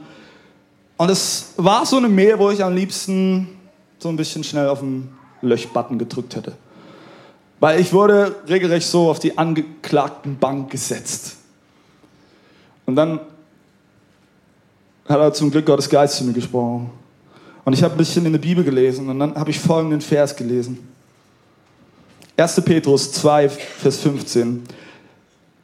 und 0.98 1.10
es 1.10 1.54
war 1.58 1.84
so 1.84 1.98
eine 1.98 2.10
Mail, 2.10 2.38
wo 2.38 2.52
ich 2.52 2.64
am 2.64 2.76
liebsten 2.76 3.58
so 3.98 4.10
ein 4.10 4.16
bisschen 4.16 4.44
schnell 4.44 4.70
auf 4.70 4.82
den 4.82 5.10
Löschbutton 5.42 5.98
gedrückt 5.98 6.36
hätte. 6.36 6.54
Weil 7.60 7.80
ich 7.80 7.92
wurde 7.92 8.36
regelrecht 8.48 8.88
so 8.88 9.10
auf 9.10 9.18
die 9.18 9.36
angeklagten 9.36 10.38
Bank 10.38 10.70
gesetzt. 10.70 11.38
Und 12.86 12.96
dann 12.96 13.20
hat 15.08 15.20
er 15.20 15.34
zum 15.34 15.50
Glück 15.50 15.66
Gottes 15.66 15.90
Geist 15.90 16.18
zu 16.18 16.24
mir 16.24 16.34
gesprochen. 16.34 16.99
Und 17.66 17.74
ich 17.74 17.84
habe 17.84 17.96
ein 17.96 17.98
bisschen 17.98 18.26
in 18.26 18.32
der 18.32 18.40
Bibel 18.40 18.64
gelesen 18.64 19.10
und 19.10 19.20
dann 19.20 19.36
habe 19.36 19.50
ich 19.50 19.60
folgenden 19.60 20.02
Vers 20.02 20.36
gelesen. 20.36 20.80
1. 22.38 22.62
Petrus 22.62 23.12
2, 23.12 23.50
Vers 23.50 23.98
15. 23.98 24.64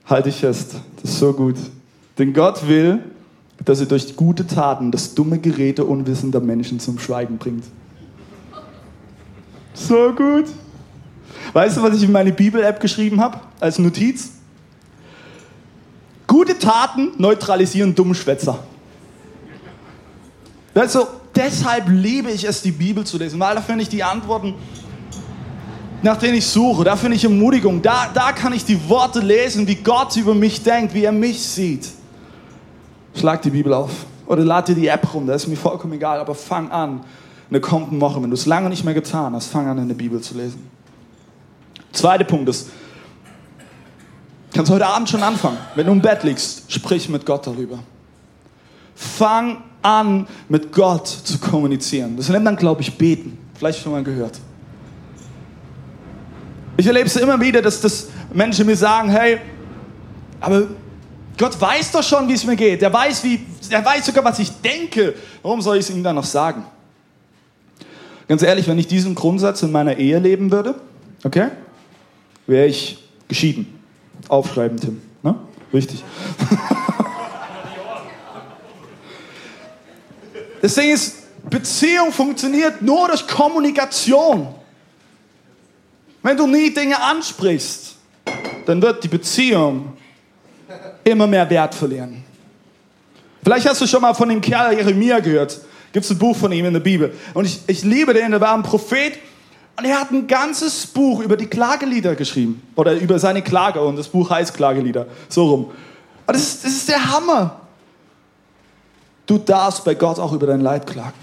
Halte 0.06 0.30
ich 0.30 0.36
fest, 0.36 0.76
das 1.02 1.12
ist 1.12 1.20
so 1.20 1.34
gut. 1.34 1.56
Denn 2.18 2.34
Gott 2.34 2.68
will, 2.68 3.00
dass 3.64 3.80
er 3.80 3.86
durch 3.86 4.16
gute 4.16 4.46
Taten 4.46 4.92
das 4.92 5.16
dumme 5.16 5.40
Gerede 5.40 5.86
unwissender 5.86 6.40
Menschen 6.42 6.80
zum 6.80 7.00
Schweigen 7.00 7.38
bringt. 7.38 7.64
So 9.74 10.14
gut. 10.14 10.46
Weißt 11.54 11.78
du, 11.78 11.84
was 11.84 11.96
ich 11.96 12.04
in 12.04 12.12
meine 12.12 12.32
Bibel-App 12.32 12.80
geschrieben 12.80 13.22
habe 13.22 13.40
als 13.60 13.80
Notiz? 13.80 14.32
Gute 16.28 16.58
Taten 16.58 17.12
neutralisieren 17.18 17.96
Dummschwätzer. 17.96 18.60
Also, 20.74 21.08
deshalb 21.36 21.88
liebe 21.90 22.32
ich 22.32 22.44
es, 22.44 22.62
die 22.62 22.72
Bibel 22.72 23.06
zu 23.06 23.18
lesen, 23.18 23.40
weil 23.40 23.56
da 23.56 23.62
finde 23.62 23.84
ich 23.84 23.90
die 23.90 24.04
Antworten, 24.04 24.56
nach 26.02 26.18
denen 26.18 26.36
ich 26.36 26.46
suche. 26.46 26.84
Da 26.84 26.96
finde 26.96 27.18
ich 27.18 27.24
Ermutigung. 27.24 27.82
Da, 27.82 28.10
da 28.14 28.32
kann 28.32 28.54
ich 28.54 28.64
die 28.64 28.90
Worte 28.90 29.20
lesen, 29.20 29.68
wie 29.68 29.76
Gott 29.76 30.16
über 30.16 30.36
mich 30.36 30.64
denkt, 30.64 30.94
wie 30.94 31.04
er 31.04 31.12
mich 31.12 31.42
sieht. 31.42 31.90
Schlag 33.16 33.42
die 33.42 33.50
Bibel 33.50 33.74
auf 33.74 33.92
oder 34.28 34.44
lad 34.44 34.68
dir 34.68 34.76
die 34.76 34.88
App 34.88 35.14
runter, 35.14 35.36
ist 35.36 35.48
mir 35.48 35.56
vollkommen 35.56 35.94
egal, 35.94 36.20
aber 36.20 36.36
fang 36.36 36.72
an 36.72 37.02
in 37.50 37.54
der 37.54 37.62
kommenden 37.62 38.02
Woche, 38.02 38.22
wenn 38.22 38.30
du 38.30 38.36
es 38.36 38.46
lange 38.46 38.70
nicht 38.70 38.84
mehr 38.84 38.94
getan 38.94 39.36
hast, 39.36 39.48
fang 39.48 39.68
an 39.68 39.78
in 39.78 39.88
der 39.88 39.96
Bibel 39.96 40.20
zu 40.20 40.36
lesen. 40.36 40.68
Zweiter 41.92 42.24
Punkt 42.24 42.50
ist, 42.50 42.70
kannst 44.54 44.72
heute 44.72 44.88
Abend 44.88 45.10
schon 45.10 45.24
anfangen. 45.24 45.58
Wenn 45.76 45.86
du 45.86 45.92
im 45.92 46.02
Bett 46.02 46.24
liegst, 46.24 46.72
sprich 46.72 47.08
mit 47.08 47.26
Gott 47.26 47.46
darüber. 47.48 47.80
Fang 48.96 49.64
an, 49.82 50.28
mit 50.50 50.72
Gott 50.72 51.08
zu 51.08 51.38
kommunizieren. 51.38 52.18
Das 52.18 52.30
nennt 52.30 52.44
man, 52.44 52.56
glaube 52.56 52.82
ich, 52.82 52.98
beten. 52.98 53.38
Vielleicht 53.58 53.82
schon 53.82 53.92
mal 53.92 54.04
gehört. 54.04 54.40
Ich 56.78 56.88
erlebe 56.88 57.06
es 57.06 57.16
immer 57.16 57.40
wieder, 57.40 57.62
dass, 57.62 57.80
dass 57.82 58.08
Menschen 58.34 58.66
mir 58.66 58.76
sagen, 58.76 59.10
hey, 59.10 59.40
aber 60.42 60.68
Gott 61.38 61.60
weiß 61.60 61.92
doch 61.92 62.04
schon, 62.04 62.28
wie 62.28 62.34
es 62.34 62.46
mir 62.46 62.56
geht. 62.56 62.82
Er 62.82 62.92
weiß, 62.92 63.24
wie, 63.24 63.46
er 63.70 63.86
weiß 63.86 64.06
sogar, 64.06 64.24
was 64.24 64.40
ich 64.40 64.52
denke. 64.62 65.14
Warum 65.42 65.62
soll 65.62 65.78
ich 65.78 65.90
es 65.90 65.96
ihm 65.96 66.04
dann 66.04 66.16
noch 66.16 66.26
sagen? 66.26 66.66
Ganz 68.28 68.42
ehrlich, 68.42 68.68
wenn 68.68 68.80
ich 68.80 68.88
diesen 68.88 69.14
Grundsatz 69.14 69.62
in 69.62 69.72
meiner 69.72 69.98
Ehe 69.98 70.18
leben 70.20 70.52
würde, 70.52 70.76
okay, 71.24 71.50
wäre 72.48 72.66
ich 72.66 72.98
geschieden. 73.28 73.68
Aufschreiben, 74.28 74.80
Tim. 74.80 75.02
Ne? 75.22 75.36
Richtig. 75.74 76.04
Das 80.62 80.76
Ding 80.76 80.92
ist, 80.92 81.16
Beziehung 81.50 82.12
funktioniert 82.12 82.82
nur 82.82 83.08
durch 83.08 83.28
Kommunikation. 83.28 84.48
Wenn 86.24 86.38
du 86.38 86.48
nie 86.48 86.74
Dinge 86.74 87.02
ansprichst, 87.02 87.96
dann 88.66 88.82
wird 88.82 89.04
die 89.04 89.08
Beziehung 89.08 89.94
immer 91.04 91.28
mehr 91.28 91.48
Wert 91.50 91.76
verlieren. 91.76 92.24
Vielleicht 93.44 93.68
hast 93.70 93.80
du 93.80 93.86
schon 93.86 94.02
mal 94.02 94.16
von 94.16 94.28
dem 94.30 94.42
Kerl 94.42 94.76
Jeremia 94.76 95.20
gehört. 95.20 95.62
Gibt 95.94 96.04
es 96.04 96.12
ein 96.12 96.18
Buch 96.18 96.36
von 96.36 96.52
ihm 96.52 96.66
in 96.66 96.74
der 96.74 96.80
Bibel. 96.80 97.14
Und 97.36 97.46
ich, 97.46 97.60
ich 97.68 97.84
liebe 97.84 98.14
den, 98.14 98.32
der 98.32 98.42
war 98.42 98.56
ein 98.56 98.64
Prophet 98.64 99.14
Und 99.78 99.86
er 99.86 100.00
hat 100.00 100.12
ein 100.12 100.26
ganzes 100.26 100.88
Buch 100.88 101.22
über 101.22 101.38
die 101.38 101.46
Klagelieder 101.46 102.16
geschrieben. 102.16 102.62
Oder 102.76 102.94
über 102.94 103.20
seine 103.20 103.44
Klage. 103.44 103.80
Und 103.82 103.98
das 103.98 104.08
Buch 104.08 104.32
heißt 104.32 104.56
Klagelieder. 104.56 105.06
So 105.30 105.46
rum. 105.46 105.66
Und 106.26 106.36
das 106.36 106.62
das 106.62 106.72
ist 106.72 106.90
der 106.90 107.12
Hammer. 107.12 107.62
Du 109.26 109.38
darfst 109.38 109.84
bei 109.84 109.96
Gott 109.96 110.20
auch 110.20 110.34
über 110.34 110.48
dein 110.48 110.62
Leid 110.62 110.88
klagen. 110.88 111.14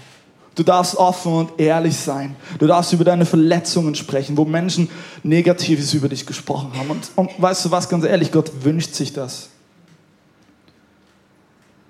Du 0.55 0.61
darfst 0.61 0.95
offen 0.97 1.33
und 1.33 1.59
ehrlich 1.59 1.97
sein. 1.97 2.35
Du 2.59 2.67
darfst 2.67 2.93
über 2.93 3.03
deine 3.03 3.25
Verletzungen 3.25 3.95
sprechen, 3.95 4.37
wo 4.37 4.45
Menschen 4.45 4.89
Negatives 5.23 5.93
über 5.93 6.09
dich 6.09 6.25
gesprochen 6.25 6.71
haben. 6.77 6.91
Und, 6.91 7.09
und 7.15 7.29
weißt 7.41 7.65
du 7.65 7.71
was, 7.71 7.89
ganz 7.89 8.05
ehrlich, 8.05 8.31
Gott 8.31 8.51
wünscht 8.63 8.93
sich 8.93 9.13
das. 9.13 9.49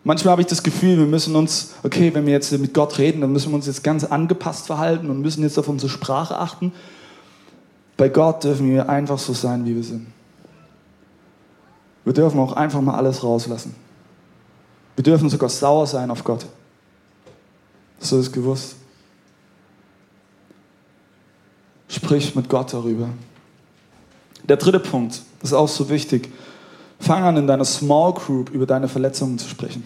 Manchmal 0.05 0.33
habe 0.33 0.41
ich 0.41 0.47
das 0.47 0.63
Gefühl, 0.63 0.97
wir 0.97 1.05
müssen 1.05 1.35
uns, 1.35 1.75
okay, 1.83 2.13
wenn 2.13 2.25
wir 2.25 2.33
jetzt 2.33 2.51
mit 2.51 2.73
Gott 2.73 2.97
reden, 2.97 3.21
dann 3.21 3.31
müssen 3.31 3.51
wir 3.51 3.55
uns 3.55 3.67
jetzt 3.67 3.83
ganz 3.83 4.03
angepasst 4.03 4.67
verhalten 4.67 5.09
und 5.09 5.21
müssen 5.21 5.43
jetzt 5.43 5.57
auf 5.57 5.67
unsere 5.67 5.89
Sprache 5.89 6.37
achten. 6.37 6.73
Bei 7.95 8.09
Gott 8.09 8.43
dürfen 8.43 8.69
wir 8.69 8.89
einfach 8.89 9.19
so 9.19 9.33
sein, 9.33 9.65
wie 9.65 9.75
wir 9.75 9.83
sind. 9.83 10.07
Wir 12.03 12.13
dürfen 12.13 12.39
auch 12.39 12.53
einfach 12.53 12.81
mal 12.81 12.95
alles 12.95 13.23
rauslassen. 13.23 13.75
Wir 14.95 15.03
dürfen 15.03 15.29
sogar 15.29 15.49
sauer 15.49 15.87
sein 15.87 16.11
auf 16.11 16.23
Gott. 16.23 16.45
Hast 17.99 18.11
du 18.11 18.17
das 18.17 18.31
gewusst? 18.31 18.75
Sprich 21.87 22.35
mit 22.35 22.49
Gott 22.49 22.73
darüber. 22.73 23.09
Der 24.43 24.57
dritte 24.57 24.79
Punkt 24.79 25.21
ist 25.41 25.53
auch 25.53 25.67
so 25.67 25.89
wichtig. 25.89 26.29
Fang 26.99 27.23
an, 27.23 27.37
in 27.37 27.47
deiner 27.47 27.65
Small 27.65 28.13
Group 28.13 28.49
über 28.49 28.65
deine 28.65 28.87
Verletzungen 28.87 29.37
zu 29.37 29.47
sprechen. 29.47 29.85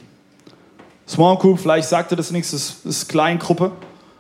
Small 1.08 1.38
Group, 1.38 1.60
vielleicht 1.60 1.88
sagt 1.88 2.12
ihr 2.12 2.18
das 2.18 2.32
nichts, 2.32 2.52
das 2.52 2.78
ist 2.84 3.08
Kleingruppe. 3.08 3.72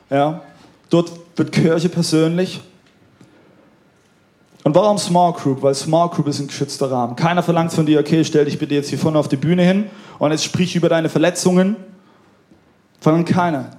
Ja. 0.09 0.41
Dort 0.89 1.11
wird 1.35 1.51
Kirche 1.51 1.89
persönlich. 1.89 2.61
Und 4.67 4.75
warum 4.75 4.97
Small 4.97 5.31
Group? 5.31 5.61
Weil 5.61 5.73
Small 5.73 6.09
Group 6.09 6.27
ist 6.27 6.41
ein 6.41 6.47
geschützter 6.47 6.91
Rahmen. 6.91 7.15
Keiner 7.15 7.41
verlangt 7.41 7.71
von 7.71 7.85
dir, 7.85 8.01
okay, 8.01 8.25
stell 8.25 8.43
dich 8.43 8.59
bitte 8.59 8.75
jetzt 8.75 8.89
hier 8.89 8.99
vorne 8.99 9.17
auf 9.17 9.29
die 9.29 9.37
Bühne 9.37 9.63
hin 9.63 9.85
und 10.19 10.31
jetzt 10.31 10.43
sprich 10.43 10.75
über 10.75 10.89
deine 10.89 11.07
Verletzungen. 11.07 11.77
Verlangt 12.99 13.29
keiner. 13.29 13.71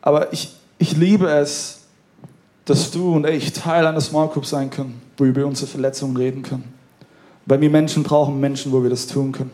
Aber 0.00 0.32
ich, 0.32 0.54
ich 0.78 0.96
liebe 0.96 1.28
es, 1.28 1.80
dass 2.66 2.92
du 2.92 3.16
und 3.16 3.26
ich 3.26 3.52
Teil 3.52 3.84
einer 3.84 4.00
Small 4.00 4.28
Group 4.28 4.46
sein 4.46 4.70
können, 4.70 5.02
wo 5.16 5.24
wir 5.24 5.30
über 5.30 5.44
unsere 5.44 5.66
Verletzungen 5.66 6.16
reden 6.16 6.42
können. 6.42 6.72
Weil 7.46 7.60
wir 7.60 7.70
Menschen 7.70 8.04
brauchen 8.04 8.38
Menschen, 8.38 8.70
wo 8.70 8.84
wir 8.84 8.90
das 8.90 9.08
tun 9.08 9.32
können. 9.32 9.50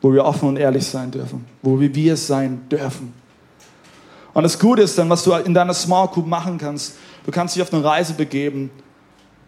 Wo 0.00 0.12
wir 0.12 0.24
offen 0.24 0.48
und 0.48 0.58
ehrlich 0.58 0.86
sein 0.86 1.10
dürfen. 1.10 1.44
Wo 1.60 1.80
wir 1.80 1.92
wir 1.92 2.16
sein 2.16 2.68
dürfen. 2.70 3.12
Und 4.32 4.44
das 4.44 4.60
Gute 4.60 4.82
ist 4.82 4.96
dann, 4.96 5.10
was 5.10 5.24
du 5.24 5.32
in 5.32 5.54
deiner 5.54 5.74
Small 5.74 6.06
Group 6.06 6.28
machen 6.28 6.56
kannst, 6.56 6.94
du 7.26 7.32
kannst 7.32 7.56
dich 7.56 7.62
auf 7.64 7.74
eine 7.74 7.82
Reise 7.82 8.12
begeben, 8.12 8.70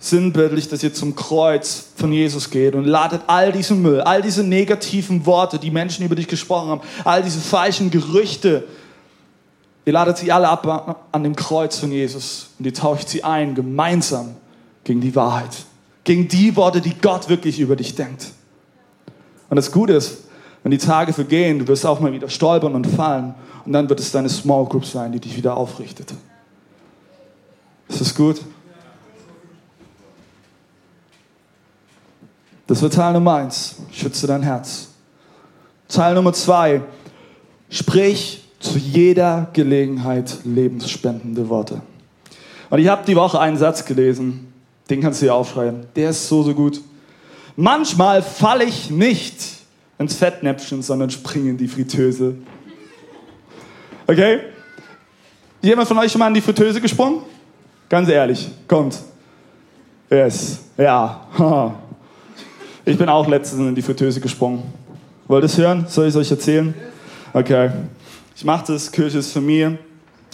sinnbildlich, 0.05 0.69
dass 0.69 0.83
ihr 0.83 0.93
zum 0.93 1.17
Kreuz 1.17 1.87
von 1.97 2.13
Jesus 2.13 2.51
geht 2.51 2.75
und 2.75 2.85
ladet 2.85 3.23
all 3.27 3.53
diesen 3.53 3.83
Müll, 3.83 4.01
all 4.01 4.23
diese 4.23 4.43
negativen 4.45 5.27
Worte, 5.27 5.59
die 5.59 5.71
Menschen 5.71 6.05
über 6.05 6.15
dich 6.15 6.29
gesprochen 6.29 6.69
haben, 6.69 6.81
all 7.05 7.23
diese 7.23 7.41
falschen 7.41 7.91
Gerüchte, 7.91 8.65
ihr 9.85 9.93
ladet 9.93 10.19
sie 10.19 10.33
alle 10.33 10.49
ab 10.49 11.07
an 11.13 11.23
dem 11.23 11.37
Kreuz 11.37 11.79
von 11.79 11.91
Jesus 11.91 12.49
und 12.59 12.67
ihr 12.67 12.75
taucht 12.75 13.09
sie 13.09 13.25
ein, 13.25 13.55
gemeinsam 13.55 14.37
gegen 14.85 15.01
die 15.01 15.15
Wahrheit 15.15 15.51
gegen 16.05 16.29
die 16.29 16.55
Worte, 16.55 16.81
die 16.81 16.95
Gott 16.95 17.29
wirklich 17.29 17.59
über 17.59 17.77
dich 17.77 17.95
denkt. 17.95 18.31
Und 19.49 19.57
das 19.57 19.73
Gute 19.73 19.95
ist, 19.95 20.25
wenn 20.63 20.71
die 20.71 20.79
Tage 20.79 21.13
vergehen, 21.13 21.59
du 21.59 21.69
wirst 21.69 21.85
auch 21.85 22.01
mal 22.01 22.13
wieder 22.13 22.29
stolpern 22.29 22.75
und 22.75 22.87
fallen 22.87 23.35
und 23.65 23.73
dann 23.73 23.89
wird 23.89 24.01
es 24.01 24.13
deine 24.13 24.29
Small 24.29 24.67
Group 24.67 24.85
sein, 24.85 25.13
die 25.13 25.21
dich 25.21 25.37
wieder 25.37 25.57
aufrichtet. 25.57 26.15
Ist 27.89 28.01
das 28.01 28.15
gut? 28.15 28.41
Das 32.67 32.83
war 32.83 32.91
Teil 32.91 33.13
Nummer 33.13 33.35
eins. 33.35 33.77
Schütze 33.93 34.27
dein 34.27 34.43
Herz. 34.43 34.89
Teil 35.89 36.15
Nummer 36.15 36.33
zwei. 36.33 36.83
Sprich 37.69 38.43
zu 38.59 38.79
jeder 38.79 39.49
Gelegenheit 39.53 40.39
lebensspendende 40.45 41.49
Worte. 41.49 41.83
Und 42.71 42.79
ich 42.79 42.89
habe 42.89 43.05
die 43.07 43.17
Woche 43.17 43.39
einen 43.39 43.59
Satz 43.59 43.85
gelesen, 43.85 44.53
den 44.89 45.01
kannst 45.01 45.21
du 45.21 45.27
dir 45.27 45.35
aufschreiben. 45.35 45.87
Der 45.95 46.11
ist 46.11 46.29
so, 46.29 46.43
so 46.43 46.55
gut. 46.55 46.81
Manchmal 47.57 48.23
falle 48.23 48.65
ich 48.65 48.91
nicht 48.91 49.37
ins 49.99 50.17
Fettnäpfchen, 50.17 50.83
sondern 50.83 51.11
springe 51.11 51.51
in 51.51 51.57
die 51.57 51.69
Fritteuse. 51.69 52.35
Okay? 54.07 54.41
Jemand 55.63 55.87
von 55.87 55.99
euch 55.99 56.11
schon 56.11 56.19
mal 56.19 56.29
in 56.29 56.35
die 56.35 56.41
Fritteuse 56.41 56.81
gesprungen? 56.81 57.21
Ganz 57.89 58.09
ehrlich, 58.09 58.49
kommt. 58.67 58.99
Yes, 60.11 60.61
ja. 60.77 61.75
Ich 62.87 62.99
bin 62.99 63.09
auch 63.09 63.27
letztens 63.27 63.63
in 63.63 63.75
die 63.75 63.81
Fritteuse 63.81 64.21
gesprungen. 64.21 64.63
Wollt 65.27 65.43
ihr 65.43 65.47
es 65.47 65.57
hören? 65.57 65.87
Soll 65.89 66.05
ich 66.05 66.15
es 66.15 66.21
euch 66.21 66.31
erzählen? 66.31 66.75
Okay. 67.33 67.71
Ich 68.37 68.45
mache 68.45 68.75
das, 68.75 68.93
Kirche 68.93 69.21
ist 69.21 69.33
für 69.33 69.41
mich. 69.41 69.69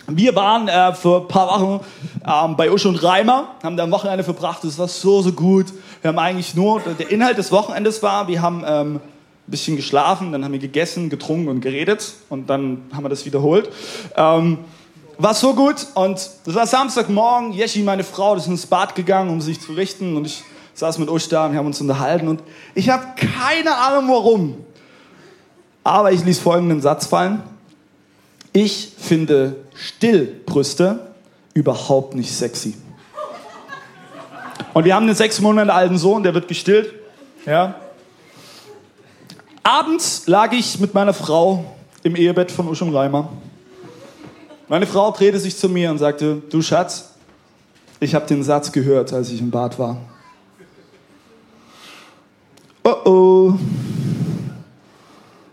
Wir 0.09 0.35
waren 0.35 0.67
äh, 0.67 0.93
vor 0.93 1.21
ein 1.21 1.29
paar 1.29 1.47
Wochen 1.47 1.85
ähm, 2.27 2.57
bei 2.57 2.73
Usch 2.73 2.87
und 2.87 3.01
Reimer, 3.05 3.55
haben 3.63 3.77
da 3.77 3.85
ein 3.85 3.91
Wochenende 3.93 4.25
verbracht. 4.25 4.65
Das 4.65 4.77
war 4.81 4.89
so, 4.89 5.23
so 5.23 5.31
gut. 5.31 5.67
Wir 6.03 6.09
haben 6.09 6.19
eigentlich 6.19 6.57
nur, 6.57 6.81
der 6.81 7.09
Inhalt 7.09 7.39
des 7.39 7.53
Wochenendes 7.53 8.03
war, 8.03 8.27
wir 8.27 8.43
haben 8.43 8.65
ähm, 8.67 8.97
ein 8.97 9.01
bisschen 9.47 9.77
geschlafen, 9.77 10.33
dann 10.33 10.45
haben 10.45 10.51
wir 10.51 10.59
gegessen, 10.59 11.09
getrunken 11.09 11.47
und 11.47 11.61
geredet 11.61 12.15
und 12.31 12.51
dann 12.51 12.83
haben 12.93 13.05
wir 13.05 13.11
das 13.11 13.25
wiederholt. 13.25 13.71
Ähm, 14.17 14.59
war 15.19 15.35
so 15.35 15.55
gut 15.55 15.87
und 15.95 16.15
das 16.45 16.55
war 16.57 16.67
Samstagmorgen. 16.67 17.53
Jeschi, 17.53 17.85
meine 17.85 18.03
Frau, 18.03 18.35
ist 18.35 18.49
ins 18.49 18.67
Bad 18.67 18.97
gegangen, 18.97 19.31
um 19.31 19.41
sich 19.41 19.61
zu 19.61 19.71
richten 19.71 20.17
und 20.17 20.27
ich 20.27 20.43
saß 20.81 20.99
mit 20.99 21.09
Usch 21.09 21.29
da 21.29 21.47
und 21.47 21.53
wir 21.53 21.59
haben 21.59 21.67
uns 21.67 21.81
unterhalten 21.81 22.27
und 22.27 22.43
ich 22.75 22.89
habe 22.89 23.05
keine 23.17 23.77
Ahnung 23.77 24.09
warum. 24.09 24.57
Aber 25.85 26.13
ich 26.13 26.25
ließ 26.25 26.39
folgenden 26.41 26.81
Satz 26.81 27.07
fallen. 27.07 27.43
Ich 28.53 28.93
finde 28.99 29.57
Stillbrüste 29.75 31.13
überhaupt 31.55 32.15
nicht 32.15 32.33
sexy. 32.33 32.75
Und 34.73 34.85
wir 34.85 34.95
haben 34.95 35.05
einen 35.05 35.15
sechs 35.15 35.41
Monate 35.41 35.73
alten 35.73 35.99
Sohn, 35.99 36.23
der 36.23 36.35
wird 36.35 36.49
gestillt. 36.49 36.93
Ja. 37.47 37.75
Abends 39.63 40.27
lag 40.27 40.53
ich 40.53 40.81
mit 40.81 40.95
meiner 40.95 41.13
Frau 41.13 41.65
im 42.03 42.17
Ehebett 42.17 42.51
von 42.51 42.69
Uschum 42.69 42.95
Reimer. 42.95 43.29
Meine 44.69 44.87
Frau 44.87 45.11
drehte 45.11 45.39
sich 45.39 45.57
zu 45.57 45.69
mir 45.69 45.91
und 45.91 45.99
sagte, 45.99 46.43
du 46.49 46.63
Schatz, 46.63 47.11
ich 47.99 48.15
habe 48.15 48.27
den 48.27 48.43
Satz 48.43 48.73
gehört, 48.73 49.13
als 49.13 49.31
ich 49.31 49.41
im 49.41 49.51
Bad 49.51 49.79
war. 49.79 49.99
Oh 52.85 52.97
oh. 53.05 53.59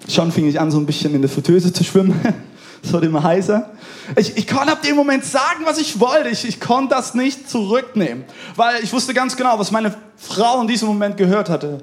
Schon 0.07 0.31
fing 0.31 0.47
ich 0.47 0.59
an, 0.59 0.71
so 0.71 0.79
ein 0.79 0.85
bisschen 0.85 1.13
in 1.13 1.21
der 1.21 1.29
Fritteuse 1.29 1.73
zu 1.73 1.83
schwimmen. 1.83 2.19
Es 2.83 2.93
wurde 2.93 3.07
immer 3.07 3.23
heißer. 3.23 3.71
Ich, 4.17 4.37
ich 4.37 4.47
konnte 4.47 4.71
ab 4.71 4.83
dem 4.83 4.95
Moment 4.95 5.25
sagen, 5.25 5.65
was 5.65 5.79
ich 5.79 5.99
wollte. 5.99 6.29
Ich, 6.29 6.47
ich 6.47 6.61
konnte 6.61 6.93
das 6.93 7.15
nicht 7.15 7.49
zurücknehmen. 7.49 8.23
Weil 8.55 8.83
ich 8.83 8.93
wusste 8.93 9.15
ganz 9.15 9.35
genau, 9.35 9.57
was 9.57 9.71
meine 9.71 9.95
Frau 10.15 10.61
in 10.61 10.67
diesem 10.67 10.87
Moment 10.87 11.17
gehört 11.17 11.49
hatte. 11.49 11.79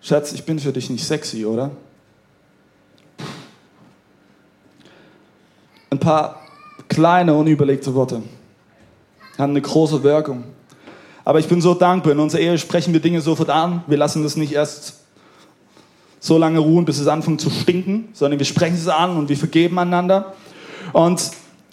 Schatz, 0.00 0.32
ich 0.32 0.44
bin 0.44 0.58
für 0.58 0.72
dich 0.72 0.88
nicht 0.88 1.06
sexy, 1.06 1.44
oder? 1.44 1.70
Ein 5.90 6.00
paar 6.00 6.40
kleine, 6.88 7.34
unüberlegte 7.34 7.94
Worte 7.94 8.22
haben 9.38 9.50
eine 9.50 9.60
große 9.60 10.02
Wirkung. 10.02 10.44
Aber 11.26 11.40
ich 11.40 11.48
bin 11.48 11.60
so 11.60 11.74
dankbar. 11.74 12.12
In 12.12 12.20
unserer 12.20 12.40
Ehe 12.40 12.56
sprechen 12.56 12.92
wir 12.92 13.00
Dinge 13.00 13.20
sofort 13.20 13.50
an. 13.50 13.82
Wir 13.88 13.98
lassen 13.98 14.22
das 14.22 14.36
nicht 14.36 14.52
erst 14.52 14.94
so 16.20 16.38
lange 16.38 16.60
ruhen, 16.60 16.84
bis 16.84 17.00
es 17.00 17.08
anfängt 17.08 17.40
zu 17.40 17.50
stinken, 17.50 18.08
sondern 18.12 18.38
wir 18.38 18.46
sprechen 18.46 18.76
es 18.76 18.86
an 18.86 19.16
und 19.16 19.28
wir 19.28 19.36
vergeben 19.36 19.76
einander. 19.76 20.34
Und 20.92 21.32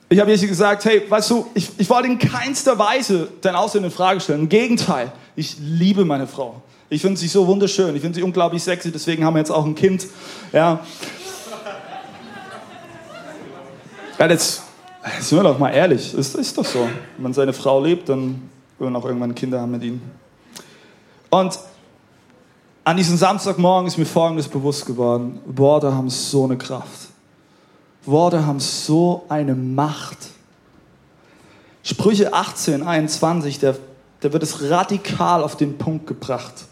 ich 0.10 0.20
habe 0.20 0.32
jetzt 0.32 0.42
gesagt, 0.42 0.86
hey, 0.86 1.04
weißt 1.08 1.30
du, 1.30 1.46
ich, 1.54 1.70
ich 1.78 1.88
wollte 1.88 2.08
in 2.08 2.18
keinster 2.18 2.80
Weise 2.80 3.28
dein 3.42 3.54
Aussehen 3.54 3.84
in 3.84 3.92
Frage 3.92 4.22
stellen. 4.22 4.42
Im 4.42 4.50
Gegenteil, 4.50 5.12
ich 5.36 5.56
liebe 5.60 6.04
meine 6.04 6.26
Frau. 6.26 6.64
Ich 6.90 7.04
finde 7.04 7.20
sie 7.20 7.28
so 7.28 7.46
wunderschön. 7.46 7.96
Ich 7.96 8.02
finde 8.02 8.16
sie 8.16 8.24
unglaublich 8.24 8.64
sexy. 8.64 8.92
Deswegen 8.92 9.24
haben 9.24 9.36
wir 9.36 9.40
jetzt 9.40 9.52
auch 9.52 9.66
ein 9.66 9.76
Kind. 9.76 10.08
Ja. 10.52 10.80
ja 14.18 14.28
jetzt 14.28 14.64
sind 15.20 15.38
wir 15.38 15.44
doch 15.44 15.60
mal 15.60 15.70
ehrlich. 15.70 16.12
Ist, 16.16 16.34
ist 16.34 16.58
doch 16.58 16.66
so. 16.66 16.90
Wenn 17.18 17.24
man 17.24 17.34
seine 17.34 17.54
Frau 17.54 17.84
liebt, 17.84 18.10
dann 18.10 18.50
man 18.80 18.96
auch 18.96 19.06
irgendwann 19.06 19.36
Kinder 19.36 19.62
haben 19.62 19.72
mit 19.72 19.84
ihm. 19.84 20.02
Und 21.30 21.58
an 22.84 22.98
diesem 22.98 23.18
Samstagmorgen 23.18 23.88
ist 23.88 23.98
mir 23.98 24.06
Folgendes 24.06 24.48
bewusst 24.48 24.86
geworden. 24.86 25.40
Worte 25.46 25.94
haben 25.94 26.10
so 26.10 26.44
eine 26.44 26.58
Kraft. 26.58 27.10
Worte 28.06 28.46
haben 28.46 28.60
so 28.60 29.26
eine 29.30 29.56
Macht. 29.56 30.18
Sprüche 31.84 32.34
18, 32.34 32.84
21, 32.84 33.60
da, 33.60 33.76
da 34.20 34.34
wird 34.34 34.44
es 34.44 34.70
radikal 34.70 35.44
auf 35.44 35.56
den 35.56 35.78
Punkt 35.78 36.08
gebracht. 36.08 36.66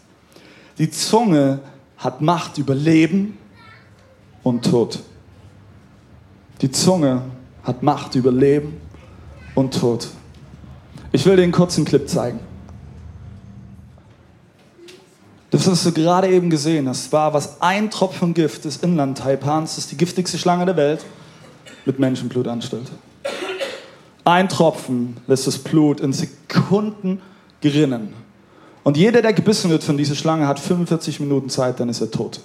Die 0.78 0.90
Zunge 0.90 1.60
hat 1.98 2.20
Macht 2.20 2.58
über 2.58 2.74
Leben 2.74 3.38
und 4.42 4.64
Tod. 4.64 5.00
Die 6.60 6.70
Zunge 6.70 7.22
hat 7.62 7.82
Macht 7.82 8.14
über 8.14 8.30
Leben 8.30 8.80
und 9.54 9.78
Tod. 9.78 10.08
Ich 11.12 11.26
will 11.26 11.36
dir 11.36 11.42
einen 11.42 11.52
kurzen 11.52 11.84
Clip 11.84 12.08
zeigen. 12.08 12.40
Das, 15.50 15.70
was 15.70 15.84
du 15.84 15.92
gerade 15.92 16.28
eben 16.28 16.48
gesehen 16.48 16.88
hast, 16.88 17.12
war, 17.12 17.34
was 17.34 17.60
ein 17.60 17.90
Tropfen 17.90 18.32
Gift 18.32 18.64
des 18.64 18.78
Inland-Taipans, 18.78 19.74
das 19.74 19.84
ist 19.84 19.92
die 19.92 19.98
giftigste 19.98 20.38
Schlange 20.38 20.64
der 20.64 20.76
Welt, 20.76 21.04
mit 21.84 21.98
Menschenblut 21.98 22.48
anstellt. 22.48 22.90
Ein 24.24 24.48
Tropfen 24.48 25.18
lässt 25.26 25.46
das 25.46 25.58
Blut 25.58 26.00
in 26.00 26.14
Sekunden 26.14 27.20
gerinnen. 27.60 28.14
Und 28.82 28.96
jeder, 28.96 29.20
der 29.20 29.34
gebissen 29.34 29.70
wird 29.70 29.84
von 29.84 29.98
dieser 29.98 30.14
Schlange, 30.14 30.46
hat 30.46 30.58
45 30.58 31.20
Minuten 31.20 31.50
Zeit, 31.50 31.78
dann 31.80 31.90
ist 31.90 32.00
er 32.00 32.10
tot. 32.10 32.40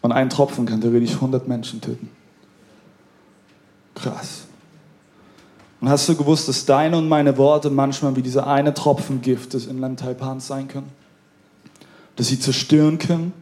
Und 0.00 0.12
ein 0.12 0.30
Tropfen 0.30 0.64
kann 0.64 0.80
theoretisch 0.80 1.14
100 1.14 1.46
Menschen 1.46 1.80
töten. 1.82 2.08
Krass. 3.94 4.44
Und 5.84 5.90
hast 5.90 6.08
du 6.08 6.16
gewusst, 6.16 6.48
dass 6.48 6.64
deine 6.64 6.96
und 6.96 7.10
meine 7.10 7.36
Worte 7.36 7.68
manchmal 7.68 8.16
wie 8.16 8.22
dieser 8.22 8.46
eine 8.46 8.72
Tropfen 8.72 9.20
Gift 9.20 9.52
des 9.52 9.66
Inland 9.66 10.00
Taipans 10.00 10.46
sein 10.46 10.66
können? 10.66 10.90
Dass 12.16 12.28
sie 12.28 12.40
zerstören 12.40 12.96
können? 12.96 13.34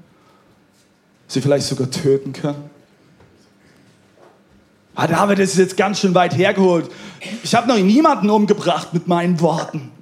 Sie 1.28 1.40
vielleicht 1.40 1.68
sogar 1.68 1.88
töten 1.88 2.32
können? 2.32 2.68
Ah, 4.96 5.06
David, 5.06 5.38
das 5.38 5.50
ist 5.50 5.58
jetzt 5.58 5.76
ganz 5.76 6.00
schön 6.00 6.16
weit 6.16 6.36
hergeholt. 6.36 6.90
Ich 7.44 7.54
habe 7.54 7.68
noch 7.68 7.78
niemanden 7.78 8.28
umgebracht 8.28 8.92
mit 8.92 9.06
meinen 9.06 9.40
Worten. 9.40 9.92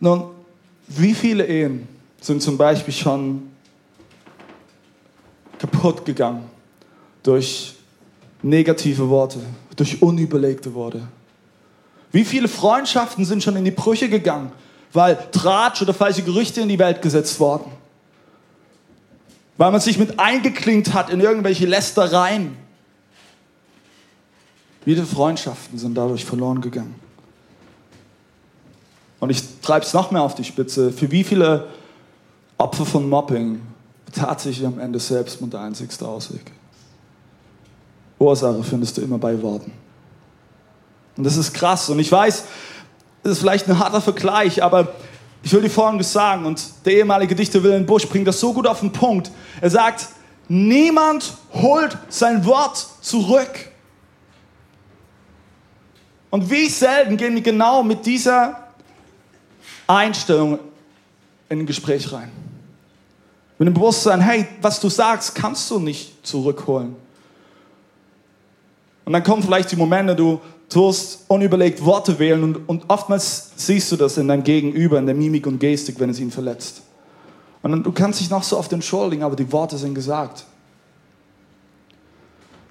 Nun, 0.00 0.30
wie 0.88 1.12
viele 1.12 1.46
Ehen 1.46 1.86
sind 2.22 2.40
zum 2.40 2.56
Beispiel 2.56 2.94
schon 2.94 3.50
kaputt 5.58 6.06
gegangen 6.06 6.44
durch 7.22 7.74
negative 8.40 9.06
Worte, 9.10 9.40
durch 9.76 10.02
unüberlegte 10.02 10.74
Worte? 10.74 11.02
Wie 12.12 12.24
viele 12.24 12.48
Freundschaften 12.48 13.24
sind 13.24 13.42
schon 13.42 13.56
in 13.56 13.64
die 13.64 13.70
Brüche 13.70 14.08
gegangen, 14.08 14.52
weil 14.92 15.18
Tratsch 15.32 15.82
oder 15.82 15.92
falsche 15.92 16.22
Gerüchte 16.22 16.60
in 16.60 16.68
die 16.68 16.78
Welt 16.78 17.02
gesetzt 17.02 17.40
worden? 17.40 17.72
Weil 19.56 19.72
man 19.72 19.80
sich 19.80 19.98
mit 19.98 20.18
eingeklinkt 20.18 20.94
hat 20.94 21.10
in 21.10 21.20
irgendwelche 21.20 21.66
Lästereien. 21.66 22.56
Wie 24.84 24.94
viele 24.94 25.06
Freundschaften 25.06 25.78
sind 25.78 25.94
dadurch 25.94 26.24
verloren 26.24 26.60
gegangen? 26.60 26.94
Und 29.20 29.30
ich 29.30 29.42
treibe 29.62 29.86
es 29.86 29.94
noch 29.94 30.10
mehr 30.10 30.22
auf 30.22 30.34
die 30.34 30.44
Spitze. 30.44 30.92
Für 30.92 31.10
wie 31.10 31.24
viele 31.24 31.68
Opfer 32.58 32.84
von 32.84 33.08
Mobbing 33.08 33.60
tatsächlich 34.12 34.66
am 34.66 34.78
Ende 34.78 35.00
Selbstmord 35.00 35.54
der 35.54 35.60
einzigste 35.60 36.06
Ausweg? 36.06 36.52
Ursache 38.24 38.62
findest 38.62 38.96
du 38.96 39.02
immer 39.02 39.18
bei 39.18 39.40
Worten. 39.42 39.72
Und 41.16 41.24
das 41.24 41.36
ist 41.36 41.52
krass. 41.52 41.88
Und 41.88 41.98
ich 41.98 42.10
weiß, 42.10 42.44
das 43.22 43.32
ist 43.32 43.38
vielleicht 43.38 43.68
ein 43.68 43.78
harter 43.78 44.00
Vergleich, 44.00 44.62
aber 44.62 44.94
ich 45.42 45.52
will 45.52 45.62
dir 45.62 45.70
Folgendes 45.70 46.12
sagen. 46.12 46.46
Und 46.46 46.62
der 46.84 46.94
ehemalige 46.94 47.34
Dichter 47.34 47.62
Wilhelm 47.62 47.86
Busch 47.86 48.08
bringt 48.08 48.26
das 48.26 48.40
so 48.40 48.52
gut 48.52 48.66
auf 48.66 48.80
den 48.80 48.92
Punkt. 48.92 49.30
Er 49.60 49.70
sagt, 49.70 50.08
niemand 50.48 51.34
holt 51.52 51.96
sein 52.08 52.44
Wort 52.44 52.86
zurück. 53.00 53.70
Und 56.30 56.50
wie 56.50 56.68
selten 56.68 57.16
gehen 57.16 57.34
wir 57.34 57.42
genau 57.42 57.82
mit 57.82 58.04
dieser 58.04 58.68
Einstellung 59.86 60.58
in 61.48 61.60
ein 61.60 61.66
Gespräch 61.66 62.12
rein. 62.12 62.30
Mit 63.58 63.68
dem 63.68 63.74
Bewusstsein, 63.74 64.20
hey, 64.20 64.48
was 64.60 64.80
du 64.80 64.88
sagst, 64.88 65.34
kannst 65.34 65.70
du 65.70 65.78
nicht 65.78 66.26
zurückholen. 66.26 66.96
Und 69.04 69.12
dann 69.12 69.22
kommen 69.22 69.42
vielleicht 69.42 69.70
die 69.70 69.76
Momente, 69.76 70.16
du 70.16 70.40
tust 70.68 71.24
unüberlegt 71.28 71.84
Worte 71.84 72.18
wählen 72.18 72.42
und, 72.42 72.68
und 72.68 72.84
oftmals 72.88 73.52
siehst 73.56 73.92
du 73.92 73.96
das 73.96 74.16
in 74.16 74.28
deinem 74.28 74.44
Gegenüber, 74.44 74.98
in 74.98 75.06
der 75.06 75.14
Mimik 75.14 75.46
und 75.46 75.58
Gestik, 75.58 76.00
wenn 76.00 76.10
es 76.10 76.18
ihn 76.18 76.30
verletzt. 76.30 76.82
Und 77.62 77.70
dann, 77.70 77.82
du 77.82 77.92
kannst 77.92 78.20
dich 78.20 78.30
noch 78.30 78.42
so 78.42 78.58
oft 78.58 78.72
entschuldigen, 78.72 79.22
aber 79.22 79.36
die 79.36 79.50
Worte 79.52 79.76
sind 79.76 79.94
gesagt. 79.94 80.44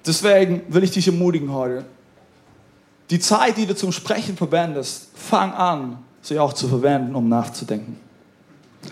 Deswegen 0.06 0.62
will 0.68 0.84
ich 0.84 0.90
dich 0.90 1.06
ermutigen 1.06 1.52
heute. 1.52 1.84
Die 3.10 3.18
Zeit, 3.18 3.56
die 3.56 3.66
du 3.66 3.74
zum 3.74 3.92
Sprechen 3.92 4.36
verwendest, 4.36 5.08
fang 5.14 5.52
an, 5.52 5.98
sie 6.20 6.38
auch 6.38 6.52
zu 6.52 6.68
verwenden, 6.68 7.14
um 7.14 7.28
nachzudenken. 7.28 7.98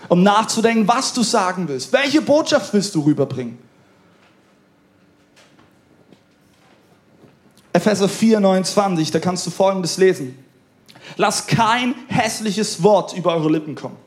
Um 0.07 0.23
nachzudenken, 0.23 0.87
was 0.87 1.13
du 1.13 1.23
sagen 1.23 1.67
willst. 1.67 1.93
Welche 1.93 2.21
Botschaft 2.21 2.73
willst 2.73 2.95
du 2.95 3.01
rüberbringen? 3.01 3.57
Epheser 7.73 8.07
4, 8.07 8.39
29, 8.39 9.11
da 9.11 9.19
kannst 9.19 9.45
du 9.47 9.49
Folgendes 9.51 9.97
lesen. 9.97 10.37
Lasst 11.17 11.47
kein 11.47 11.95
hässliches 12.07 12.83
Wort 12.83 13.13
über 13.13 13.35
eure 13.35 13.51
Lippen 13.51 13.75
kommen, 13.75 13.97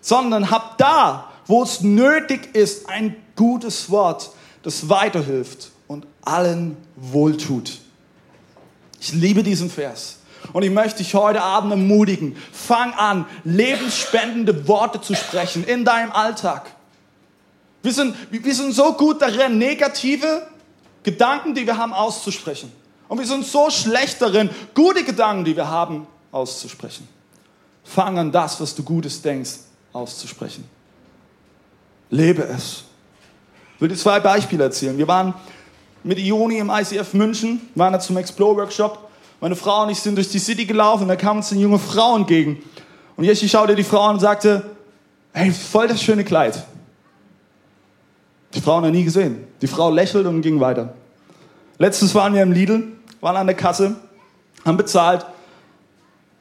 sondern 0.00 0.50
habt 0.50 0.80
da, 0.80 1.30
wo 1.46 1.62
es 1.62 1.80
nötig 1.80 2.54
ist, 2.54 2.88
ein 2.88 3.16
gutes 3.34 3.90
Wort, 3.90 4.30
das 4.62 4.88
weiterhilft 4.88 5.72
und 5.88 6.06
allen 6.22 6.76
wohltut. 6.96 7.78
Ich 9.00 9.12
liebe 9.12 9.42
diesen 9.42 9.70
Vers. 9.70 10.18
Und 10.52 10.62
ich 10.62 10.70
möchte 10.70 10.98
dich 10.98 11.14
heute 11.14 11.42
Abend 11.42 11.72
ermutigen. 11.72 12.36
Fang 12.52 12.92
an, 12.94 13.26
lebensspendende 13.44 14.68
Worte 14.68 15.00
zu 15.00 15.14
sprechen 15.14 15.64
in 15.64 15.84
deinem 15.84 16.12
Alltag. 16.12 16.70
Wir 17.82 17.92
sind, 17.92 18.14
wir 18.30 18.54
sind 18.54 18.72
so 18.72 18.92
gut 18.92 19.22
darin, 19.22 19.58
negative 19.58 20.46
Gedanken, 21.06 21.54
die 21.54 21.64
wir 21.64 21.78
haben, 21.78 21.94
auszusprechen. 21.94 22.72
Und 23.06 23.18
wir 23.18 23.26
sind 23.26 23.46
so 23.46 23.70
schlecht 23.70 24.20
darin, 24.20 24.50
gute 24.74 25.04
Gedanken, 25.04 25.44
die 25.44 25.54
wir 25.54 25.68
haben, 25.68 26.08
auszusprechen. 26.32 27.06
Fang 27.84 28.18
an, 28.18 28.32
das, 28.32 28.60
was 28.60 28.74
du 28.74 28.82
Gutes 28.82 29.22
denkst, 29.22 29.52
auszusprechen. 29.92 30.68
Lebe 32.10 32.42
es. 32.42 32.82
Ich 33.76 33.80
will 33.80 33.88
dir 33.88 33.94
zwei 33.94 34.18
Beispiele 34.18 34.64
erzählen. 34.64 34.98
Wir 34.98 35.06
waren 35.06 35.32
mit 36.02 36.18
Ioni 36.18 36.58
im 36.58 36.70
ICF 36.70 37.14
München, 37.14 37.60
waren 37.76 37.92
da 37.92 38.00
zum 38.00 38.16
Explore-Workshop. 38.16 39.08
Meine 39.40 39.54
Frau 39.54 39.84
und 39.84 39.90
ich 39.90 40.00
sind 40.00 40.16
durch 40.16 40.28
die 40.28 40.40
City 40.40 40.66
gelaufen 40.66 41.06
da 41.06 41.14
kam 41.14 41.36
uns 41.36 41.52
eine 41.52 41.60
junge 41.60 41.78
Frau 41.78 42.16
entgegen. 42.16 42.60
Und 43.16 43.22
Jeschi 43.22 43.48
schaute 43.48 43.76
die 43.76 43.84
Frau 43.84 44.00
an 44.00 44.14
und 44.14 44.20
sagte, 44.20 44.76
hey, 45.32 45.52
voll 45.52 45.86
das 45.86 46.02
schöne 46.02 46.24
Kleid. 46.24 46.64
Die 48.56 48.62
Frau 48.62 48.80
noch 48.80 48.90
nie 48.90 49.04
gesehen. 49.04 49.44
Die 49.60 49.66
Frau 49.66 49.90
lächelte 49.90 50.28
und 50.28 50.40
ging 50.40 50.58
weiter. 50.60 50.94
Letztens 51.78 52.14
waren 52.14 52.32
wir 52.32 52.42
im 52.42 52.52
Lidl, 52.52 52.84
waren 53.20 53.36
an 53.36 53.46
der 53.46 53.54
Kasse, 53.54 53.96
haben 54.64 54.78
bezahlt. 54.78 55.26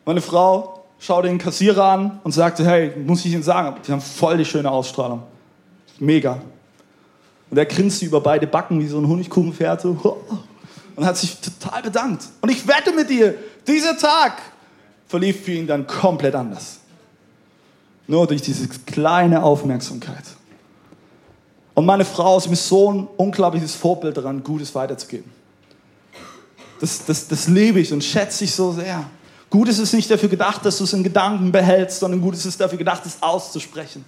Meine 0.06 0.22
Frau 0.22 0.86
schaute 0.98 1.28
den 1.28 1.38
Kassierer 1.38 1.84
an 1.84 2.22
und 2.24 2.32
sagte, 2.32 2.66
hey, 2.66 2.94
muss 3.06 3.26
ich 3.26 3.34
Ihnen 3.34 3.44
sagen, 3.44 3.76
Sie 3.84 3.92
haben 3.92 4.02
voll 4.02 4.38
die 4.38 4.46
schöne 4.46 4.72
Ausstrahlung. 4.72 5.24
Mega. 6.00 6.42
Und 7.52 7.58
er 7.58 7.66
grinste 7.66 8.06
über 8.06 8.22
beide 8.22 8.48
Backen 8.48 8.80
wie 8.80 8.88
so 8.88 8.98
ein 8.98 9.08
Honigkuchenpferd 9.08 9.82
so, 9.82 10.22
und 10.96 11.06
hat 11.06 11.18
sich 11.18 11.38
total 11.42 11.82
bedankt. 11.82 12.24
Und 12.40 12.50
ich 12.50 12.66
wette 12.66 12.94
mit 12.94 13.10
dir, 13.10 13.36
dieser 13.68 13.98
Tag 13.98 14.42
verlief 15.08 15.44
für 15.44 15.52
ihn 15.52 15.68
dann 15.68 15.86
komplett 15.86 16.34
anders. 16.34 16.80
Nur 18.08 18.26
durch 18.26 18.42
diese 18.42 18.68
kleine 18.68 19.44
Aufmerksamkeit. 19.44 20.24
Und 21.76 21.86
meine 21.86 22.06
Frau 22.06 22.38
ist 22.38 22.50
mir 22.50 22.56
so 22.56 22.92
ein 22.92 23.08
unglaubliches 23.18 23.76
Vorbild 23.76 24.16
daran, 24.16 24.42
Gutes 24.44 24.74
weiterzugeben. 24.74 25.30
Das, 26.80 27.06
das, 27.06 27.28
das 27.28 27.48
liebe 27.48 27.80
ich 27.80 27.92
und 27.94 28.04
schätze 28.04 28.46
ich 28.46 28.54
so 28.54 28.72
sehr. 28.72 29.06
Gutes 29.50 29.78
ist 29.78 29.94
nicht 29.94 30.10
dafür 30.10 30.30
gedacht, 30.30 30.66
dass 30.66 30.78
du 30.78 30.86
es 30.86 30.94
in 30.94 31.04
Gedanken 31.04 31.52
behältst, 31.52 32.00
sondern 32.00 32.22
Gutes 32.22 32.46
ist 32.46 32.60
dafür 32.60 32.78
gedacht, 32.78 33.06
es 33.06 33.22
auszusprechen. 33.22 34.04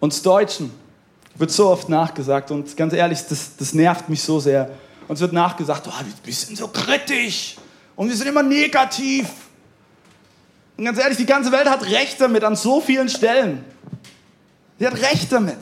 Uns 0.00 0.20
Deutschen 0.22 0.70
wird 1.34 1.50
so 1.50 1.68
oft 1.68 1.88
nachgesagt 1.88 2.50
und 2.50 2.76
ganz 2.76 2.92
ehrlich, 2.92 3.20
das, 3.28 3.56
das 3.56 3.72
nervt 3.72 4.08
mich 4.08 4.22
so 4.22 4.40
sehr. 4.40 4.70
Uns 5.06 5.20
wird 5.20 5.32
nachgesagt, 5.32 5.88
oh, 5.88 6.04
wir 6.24 6.34
sind 6.34 6.58
so 6.58 6.68
kritisch 6.68 7.56
und 7.96 8.08
wir 8.08 8.16
sind 8.16 8.26
immer 8.26 8.42
negativ. 8.42 9.28
Und 10.76 10.84
ganz 10.84 10.98
ehrlich, 10.98 11.18
die 11.18 11.26
ganze 11.26 11.50
Welt 11.50 11.68
hat 11.68 11.84
Recht 11.84 12.20
damit 12.20 12.44
an 12.44 12.54
so 12.54 12.80
vielen 12.80 13.08
Stellen. 13.08 13.64
Sie 14.78 14.86
hat 14.86 14.94
recht 14.94 15.32
damit. 15.32 15.58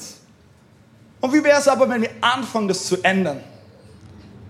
Und 1.21 1.33
wie 1.33 1.43
wäre 1.43 1.59
es 1.59 1.69
aber, 1.69 1.89
wenn 1.89 2.03
wir 2.03 2.11
anfangen, 2.21 2.69
das 2.69 2.87
zu 2.87 3.03
ändern? 3.03 3.41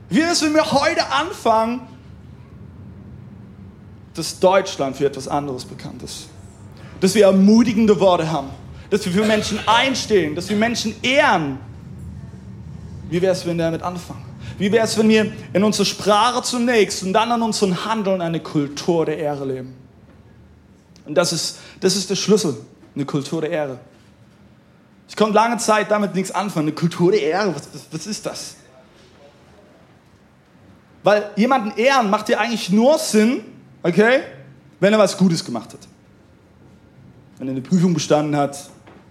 Wie 0.09 0.19
wäre 0.19 0.33
es, 0.33 0.43
wenn 0.43 0.55
wir 0.55 0.71
heute 0.71 1.11
anfangen, 1.11 1.81
dass 4.15 4.39
Deutschland 4.39 4.97
für 4.97 5.07
etwas 5.07 5.29
anderes 5.29 5.65
bekannt 5.65 6.03
ist? 6.03 6.29
Dass 7.01 7.15
wir 7.15 7.27
ermutigende 7.27 7.99
Worte 8.01 8.31
haben, 8.31 8.51
dass 8.91 9.05
wir 9.05 9.13
für 9.13 9.25
Menschen 9.25 9.59
einstehen, 9.67 10.35
dass 10.35 10.49
wir 10.49 10.57
Menschen 10.57 10.95
ehren. 11.03 11.59
Wie 13.09 13.21
wäre 13.21 13.33
es, 13.33 13.47
wenn 13.47 13.57
wir 13.57 13.65
damit 13.65 13.83
anfangen? 13.83 14.25
Wie 14.59 14.73
wäre 14.73 14.85
es, 14.85 14.97
wenn 14.97 15.09
wir 15.09 15.33
in 15.53 15.63
unserer 15.63 15.85
Sprache 15.85 16.43
zunächst 16.43 17.03
und 17.03 17.13
dann 17.13 17.31
an 17.31 17.43
unserem 17.43 17.85
Handeln 17.85 18.21
eine 18.21 18.41
Kultur 18.41 19.05
der 19.05 19.19
Ehre 19.19 19.45
leben? 19.45 19.75
Und 21.05 21.15
das 21.15 21.33
ist, 21.33 21.59
das 21.81 21.95
ist 21.95 22.11
der 22.11 22.17
Schlüssel, 22.17 22.57
eine 22.95 23.05
Kultur 23.05 23.43
der 23.43 23.51
Ehre. 23.51 23.79
Ich 25.09 25.17
konnte 25.17 25.35
lange 25.35 25.59
Zeit 25.59 25.91
damit 25.91 26.15
nichts 26.15 26.31
anfangen. 26.31 26.69
Eine 26.69 26.75
Kultur 26.75 27.13
der 27.13 27.23
Ehre, 27.23 27.55
was, 27.55 27.69
was, 27.73 27.87
was 27.91 28.07
ist 28.07 28.27
das? 28.27 28.57
Weil 31.03 31.31
jemanden 31.37 31.79
ehren 31.79 32.11
macht 32.11 32.29
ja 32.29 32.39
eigentlich 32.39 32.71
nur 32.71 32.99
Sinn, 32.99 33.45
okay, 33.83 34.23
wenn 34.81 34.93
er 34.93 34.99
was 34.99 35.17
Gutes 35.17 35.45
gemacht 35.45 35.73
hat. 35.73 35.81
Wenn 37.39 37.49
er 37.49 37.53
eine 37.53 37.61
Prüfung 37.61 37.95
bestanden 37.95 38.37
hat 38.37 38.71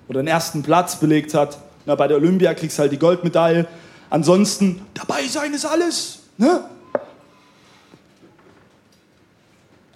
oder 0.10 0.22
den 0.22 0.28
ersten 0.28 0.62
Platz 0.62 0.98
belegt 0.98 1.34
hat. 1.34 1.58
Na, 1.86 1.96
bei 1.96 2.08
der 2.08 2.18
Olympia 2.18 2.54
kriegst 2.54 2.78
du 2.78 2.82
halt 2.82 2.92
die 2.92 3.00
Goldmedaille. 3.00 3.68
Ansonsten, 4.10 4.82
dabei 4.94 5.26
sein 5.28 5.54
ist 5.54 5.66
alles. 5.66 6.20
Ne? 6.38 6.66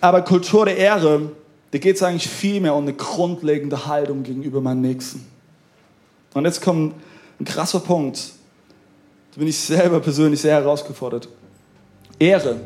Aber 0.01 0.21
Kultur 0.21 0.65
der 0.65 0.77
Ehre, 0.77 1.31
da 1.71 1.77
geht 1.77 1.97
es 1.97 2.03
eigentlich 2.03 2.29
viel 2.29 2.61
mehr 2.61 2.73
um 2.73 2.83
eine 2.83 2.93
grundlegende 2.93 3.87
Haltung 3.87 4.23
gegenüber 4.23 4.61
meinem 4.61 4.81
Nächsten. 4.81 5.25
Und 6.33 6.45
jetzt 6.45 6.61
kommt 6.61 6.93
ein 7.39 7.45
krasser 7.45 7.79
Punkt. 7.79 8.33
Da 9.33 9.39
bin 9.39 9.47
ich 9.47 9.57
selber 9.57 9.99
persönlich 9.99 10.41
sehr 10.41 10.55
herausgefordert. 10.55 11.27
Ehre 12.17 12.57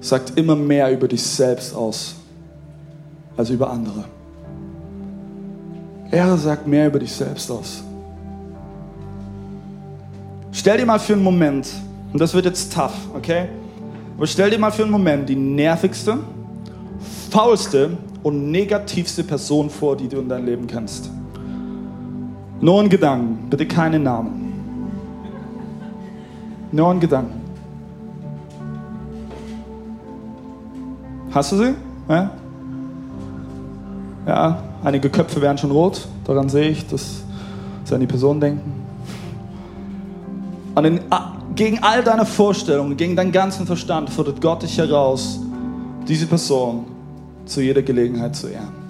sagt 0.00 0.38
immer 0.38 0.56
mehr 0.56 0.90
über 0.90 1.06
dich 1.06 1.22
selbst 1.22 1.74
aus 1.74 2.16
als 3.36 3.50
über 3.50 3.70
andere. 3.70 4.04
Ehre 6.10 6.36
sagt 6.36 6.66
mehr 6.66 6.88
über 6.88 6.98
dich 6.98 7.12
selbst 7.12 7.50
aus. 7.50 7.82
Stell 10.52 10.78
dir 10.78 10.86
mal 10.86 10.98
für 10.98 11.14
einen 11.14 11.22
Moment, 11.22 11.68
und 12.12 12.20
das 12.20 12.34
wird 12.34 12.44
jetzt 12.44 12.72
tough, 12.74 12.92
okay? 13.14 13.48
Aber 14.16 14.26
stell 14.26 14.50
dir 14.50 14.58
mal 14.58 14.70
für 14.70 14.82
einen 14.82 14.92
Moment 14.92 15.28
die 15.28 15.36
nervigste, 15.36 16.18
faulste 17.30 17.96
und 18.22 18.50
negativste 18.50 19.24
Person 19.24 19.70
vor, 19.70 19.96
die 19.96 20.08
du 20.08 20.18
in 20.18 20.28
deinem 20.28 20.46
Leben 20.46 20.66
kennst. 20.66 21.10
Nur 22.62 22.80
ein 22.80 22.88
Gedanken, 22.88 23.50
bitte 23.50 23.66
keine 23.66 23.98
Namen. 23.98 24.52
Nur 26.70 26.90
ein 26.90 27.00
Gedanken. 27.00 27.40
Hast 31.32 31.50
du 31.50 31.56
sie? 31.56 31.74
Ja? 32.08 32.30
ja, 34.28 34.62
einige 34.84 35.10
Köpfe 35.10 35.40
werden 35.40 35.58
schon 35.58 35.72
rot. 35.72 36.06
Daran 36.24 36.48
sehe 36.48 36.68
ich, 36.68 36.86
dass 36.86 37.24
sie 37.82 37.94
an 37.94 38.00
die 38.00 38.06
Person 38.06 38.40
denken. 38.40 38.72
Und 40.76 40.84
in, 40.84 41.00
gegen 41.56 41.82
all 41.82 42.04
deine 42.04 42.24
Vorstellungen, 42.24 42.96
gegen 42.96 43.16
deinen 43.16 43.32
ganzen 43.32 43.66
Verstand 43.66 44.08
fordert 44.08 44.40
Gott 44.40 44.62
dich 44.62 44.78
heraus, 44.78 45.40
diese 46.06 46.28
Person 46.28 46.84
zu 47.44 47.60
jeder 47.60 47.82
Gelegenheit 47.82 48.36
zu 48.36 48.46
ehren. 48.46 48.81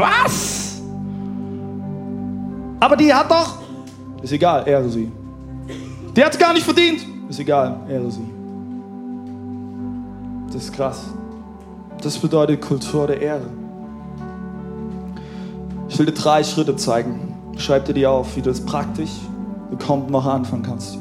Was? 0.00 0.80
Aber 2.80 2.96
die 2.96 3.12
hat 3.12 3.30
doch. 3.30 3.58
Ist 4.22 4.32
egal, 4.32 4.66
ehre 4.66 4.88
sie. 4.88 5.10
Die 6.16 6.24
hat 6.24 6.32
es 6.32 6.38
gar 6.38 6.52
nicht 6.52 6.64
verdient. 6.64 7.06
Ist 7.28 7.38
egal, 7.38 7.80
ehre 7.88 8.10
sie. 8.10 8.28
Das 10.46 10.64
ist 10.64 10.72
krass. 10.72 11.04
Das 12.02 12.18
bedeutet 12.18 12.60
Kultur 12.60 13.06
der 13.06 13.20
Ehre. 13.20 13.46
Ich 15.88 15.98
will 15.98 16.06
dir 16.06 16.12
drei 16.12 16.42
Schritte 16.42 16.74
zeigen. 16.76 17.34
Schreib 17.56 17.84
dir 17.84 17.94
die 17.94 18.06
auf, 18.06 18.34
wie 18.36 18.42
du 18.42 18.50
es 18.50 18.64
praktisch 18.64 19.10
bekommt 19.70 20.10
noch 20.10 20.26
anfangen 20.26 20.62
kannst. 20.62 20.98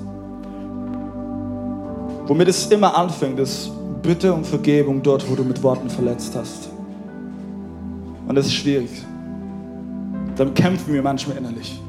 Womit 2.27 2.47
es 2.47 2.67
immer 2.67 2.95
anfängt, 2.95 3.39
ist 3.39 3.71
Bitte 4.01 4.33
um 4.33 4.45
Vergebung 4.45 5.03
dort, 5.03 5.29
wo 5.29 5.35
du 5.35 5.43
mit 5.43 5.61
Worten 5.61 5.89
verletzt 5.89 6.33
hast. 6.35 6.69
Und 8.29 8.35
das 8.35 8.45
ist 8.45 8.53
schwierig. 8.53 8.91
Dann 10.35 10.53
kämpfen 10.53 10.93
wir 10.93 11.01
manchmal 11.01 11.37
innerlich. 11.37 11.81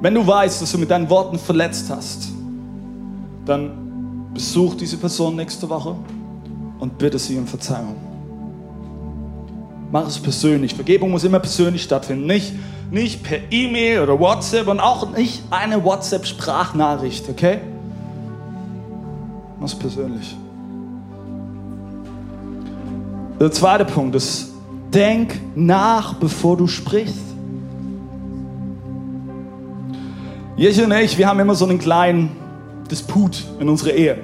Wenn 0.00 0.14
du 0.14 0.24
weißt, 0.24 0.62
dass 0.62 0.70
du 0.70 0.78
mit 0.78 0.92
deinen 0.92 1.10
Worten 1.10 1.40
verletzt 1.40 1.90
hast, 1.90 2.28
dann 3.44 4.28
besuch 4.32 4.76
diese 4.76 4.96
Person 4.96 5.34
nächste 5.34 5.68
Woche 5.68 5.96
und 6.78 6.96
bitte 6.96 7.18
sie 7.18 7.36
um 7.36 7.48
Verzeihung. 7.48 7.96
Mach 9.90 10.06
es 10.06 10.20
persönlich. 10.20 10.72
Vergebung 10.72 11.10
muss 11.10 11.24
immer 11.24 11.40
persönlich 11.40 11.82
stattfinden. 11.82 12.26
Nicht, 12.26 12.54
nicht 12.92 13.24
per 13.24 13.38
E-Mail 13.50 14.02
oder 14.02 14.20
WhatsApp 14.20 14.68
und 14.68 14.78
auch 14.78 15.16
nicht 15.16 15.42
eine 15.50 15.82
WhatsApp-Sprachnachricht, 15.84 17.28
okay? 17.28 17.58
Mach 19.58 19.66
es 19.66 19.74
persönlich. 19.74 20.36
Der 23.38 23.52
zweite 23.52 23.84
Punkt 23.84 24.14
ist, 24.14 24.48
denk 24.94 25.38
nach, 25.54 26.14
bevor 26.14 26.56
du 26.56 26.66
sprichst. 26.66 27.18
Jechi 30.56 30.82
und 30.82 30.92
ich, 30.92 31.18
wir 31.18 31.28
haben 31.28 31.38
immer 31.38 31.54
so 31.54 31.66
einen 31.66 31.78
kleinen 31.78 32.34
Disput 32.90 33.44
in 33.60 33.68
unserer 33.68 33.92
Ehe. 33.92 34.16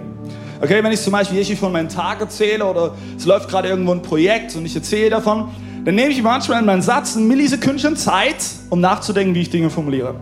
Okay, 0.62 0.83
wenn 0.83 0.92
ich 0.92 1.03
zum 1.03 1.12
Beispiel 1.12 1.38
Jechi 1.38 1.57
von 1.57 1.72
meinem 1.72 1.90
Tag 1.90 2.20
erzähle 2.20 2.64
oder 2.64 2.94
es 3.14 3.27
läuft 3.27 3.51
gerade 3.51 3.68
irgendwo 3.68 3.92
ein 3.92 4.01
Projekt 4.01 4.57
und 4.57 4.64
ich 4.64 4.75
erzähle 4.75 5.11
davon, 5.11 5.48
dann 5.85 5.94
nehme 5.94 6.11
ich 6.11 6.22
manchmal 6.22 6.61
in 6.61 6.66
meinen 6.66 6.81
Satz 6.81 7.14
ein 7.14 7.29
Millisekündchen 7.29 7.96
Zeit, 7.96 8.37
um 8.70 8.81
nachzudenken, 8.81 9.35
wie 9.35 9.42
ich 9.42 9.51
Dinge 9.51 9.68
formuliere. 9.68 10.14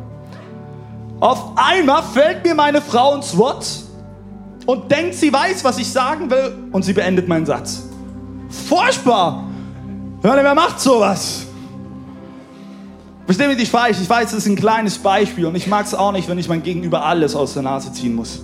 Auf 1.20 1.52
einmal 1.54 2.02
fällt 2.02 2.44
mir 2.44 2.56
meine 2.56 2.80
Frau 2.80 3.14
ins 3.14 3.36
Wort 3.36 3.66
und 4.66 4.90
denkt, 4.90 5.14
sie 5.14 5.32
weiß, 5.32 5.62
was 5.62 5.78
ich 5.78 5.92
sagen 5.92 6.28
will 6.28 6.54
und 6.72 6.84
sie 6.84 6.94
beendet 6.94 7.28
meinen 7.28 7.46
Satz. 7.46 7.89
Furchtbar! 8.50 9.44
Hör, 10.22 10.36
wer 10.36 10.54
macht 10.54 10.80
sowas? 10.80 11.46
Versteh 13.24 13.46
mich 13.46 13.58
nicht 13.58 13.70
falsch, 13.70 13.98
ich 14.02 14.10
weiß, 14.10 14.30
das 14.30 14.40
ist 14.40 14.46
ein 14.46 14.56
kleines 14.56 14.98
Beispiel 14.98 15.46
und 15.46 15.54
ich 15.54 15.68
mag 15.68 15.86
es 15.86 15.94
auch 15.94 16.10
nicht, 16.10 16.28
wenn 16.28 16.36
ich 16.36 16.48
mein 16.48 16.62
Gegenüber 16.62 17.04
alles 17.04 17.36
aus 17.36 17.54
der 17.54 17.62
Nase 17.62 17.92
ziehen 17.92 18.14
muss. 18.14 18.42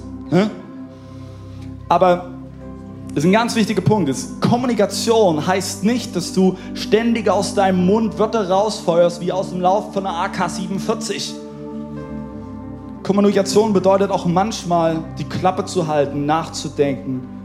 Aber 1.88 2.30
das 3.08 3.24
ist 3.24 3.24
ein 3.24 3.32
ganz 3.32 3.56
wichtiger 3.56 3.82
Punkt. 3.82 4.08
Ist, 4.08 4.40
Kommunikation 4.40 5.44
heißt 5.44 5.84
nicht, 5.84 6.14
dass 6.14 6.32
du 6.32 6.56
ständig 6.74 7.28
aus 7.28 7.54
deinem 7.54 7.84
Mund 7.84 8.18
Wörter 8.18 8.48
rausfeuerst 8.48 9.20
wie 9.20 9.32
aus 9.32 9.50
dem 9.50 9.60
Lauf 9.60 9.92
von 9.92 10.06
einer 10.06 10.30
AK-47. 10.30 11.32
Kommunikation 13.02 13.72
bedeutet 13.72 14.10
auch 14.10 14.26
manchmal, 14.26 14.98
die 15.18 15.24
Klappe 15.24 15.64
zu 15.64 15.86
halten, 15.86 16.26
nachzudenken 16.26 17.35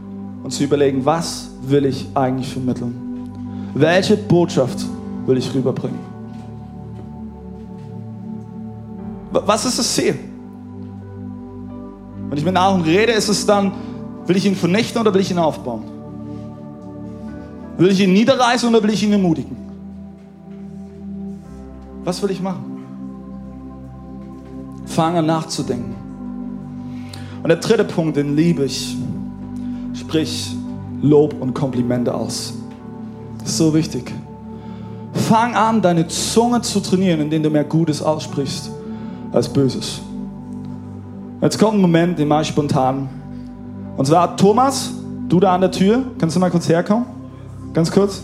und 0.42 0.50
zu 0.50 0.64
überlegen, 0.64 1.04
was 1.04 1.50
will 1.62 1.86
ich 1.86 2.06
eigentlich 2.14 2.52
vermitteln? 2.52 2.94
Welche 3.74 4.16
Botschaft 4.16 4.84
will 5.26 5.36
ich 5.36 5.52
rüberbringen? 5.54 5.98
Was 9.30 9.64
ist 9.64 9.78
das 9.78 9.94
Ziel? 9.94 10.18
Wenn 12.28 12.38
ich 12.38 12.44
mit 12.44 12.56
Aaron 12.56 12.82
rede, 12.82 13.12
ist 13.12 13.28
es 13.28 13.46
dann, 13.46 13.72
will 14.26 14.36
ich 14.36 14.44
ihn 14.46 14.56
vernichten 14.56 15.00
oder 15.00 15.12
will 15.12 15.20
ich 15.20 15.30
ihn 15.30 15.38
aufbauen? 15.38 15.84
Will 17.78 17.90
ich 17.90 18.00
ihn 18.00 18.12
niederreißen 18.12 18.68
oder 18.68 18.82
will 18.82 18.90
ich 18.90 19.02
ihn 19.02 19.12
ermutigen? 19.12 19.56
Was 22.04 22.22
will 22.22 22.30
ich 22.30 22.40
machen? 22.40 22.64
Fange 24.86 25.20
an 25.20 25.26
nachzudenken. 25.26 25.94
Und 27.42 27.48
der 27.48 27.58
dritte 27.58 27.84
Punkt, 27.84 28.16
den 28.16 28.36
liebe 28.36 28.64
ich, 28.64 28.96
sprich 29.94 30.56
Lob 31.02 31.34
und 31.40 31.54
Komplimente 31.54 32.14
aus. 32.14 32.54
Das 33.38 33.50
ist 33.50 33.58
so 33.58 33.74
wichtig. 33.74 34.12
Fang 35.12 35.54
an, 35.54 35.82
deine 35.82 36.06
Zunge 36.08 36.62
zu 36.62 36.80
trainieren, 36.80 37.20
indem 37.20 37.42
du 37.42 37.50
mehr 37.50 37.64
Gutes 37.64 38.02
aussprichst 38.02 38.70
als 39.32 39.52
Böses. 39.52 40.00
Jetzt 41.40 41.58
kommt 41.58 41.74
ein 41.74 41.80
Moment, 41.80 42.18
den 42.18 42.28
mache 42.28 42.42
ich 42.42 42.48
spontan. 42.48 43.08
Und 43.96 44.06
zwar 44.06 44.36
Thomas, 44.36 44.92
du 45.28 45.40
da 45.40 45.54
an 45.54 45.60
der 45.60 45.70
Tür, 45.70 46.04
kannst 46.18 46.36
du 46.36 46.40
mal 46.40 46.50
kurz 46.50 46.68
herkommen? 46.68 47.06
Ganz 47.72 47.90
kurz. 47.90 48.22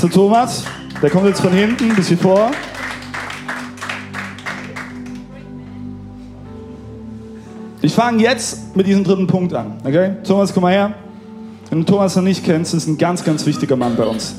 Der 0.00 0.10
Thomas, 0.10 0.64
der 1.02 1.10
kommt 1.10 1.26
jetzt 1.26 1.40
von 1.40 1.52
hinten 1.52 1.94
bis 1.96 2.08
hier 2.08 2.18
vor. 2.18 2.50
Ich 7.80 7.94
fange 7.94 8.22
jetzt 8.22 8.74
mit 8.74 8.86
diesem 8.88 9.04
dritten 9.04 9.28
Punkt 9.28 9.54
an. 9.54 9.74
Okay? 9.84 10.16
Thomas, 10.24 10.52
komm 10.52 10.64
mal 10.64 10.72
her. 10.72 10.94
Wenn 11.70 11.80
du 11.80 11.84
Thomas 11.84 12.16
noch 12.16 12.24
nicht 12.24 12.44
kennst, 12.44 12.74
ist 12.74 12.88
ein 12.88 12.98
ganz, 12.98 13.22
ganz 13.22 13.46
wichtiger 13.46 13.76
Mann 13.76 13.94
bei 13.94 14.04
uns. 14.04 14.34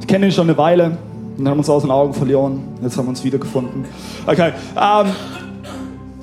Ich 0.00 0.06
kenne 0.06 0.26
ihn 0.26 0.32
schon 0.32 0.48
eine 0.48 0.56
Weile. 0.56 0.96
Wir 1.36 1.50
haben 1.50 1.58
uns 1.58 1.68
aus 1.68 1.82
den 1.82 1.90
Augen 1.90 2.14
verloren. 2.14 2.62
Jetzt 2.80 2.96
haben 2.96 3.06
wir 3.06 3.10
uns 3.10 3.24
wiedergefunden. 3.24 3.84
Okay. 4.24 4.52
Ähm, 4.76 5.06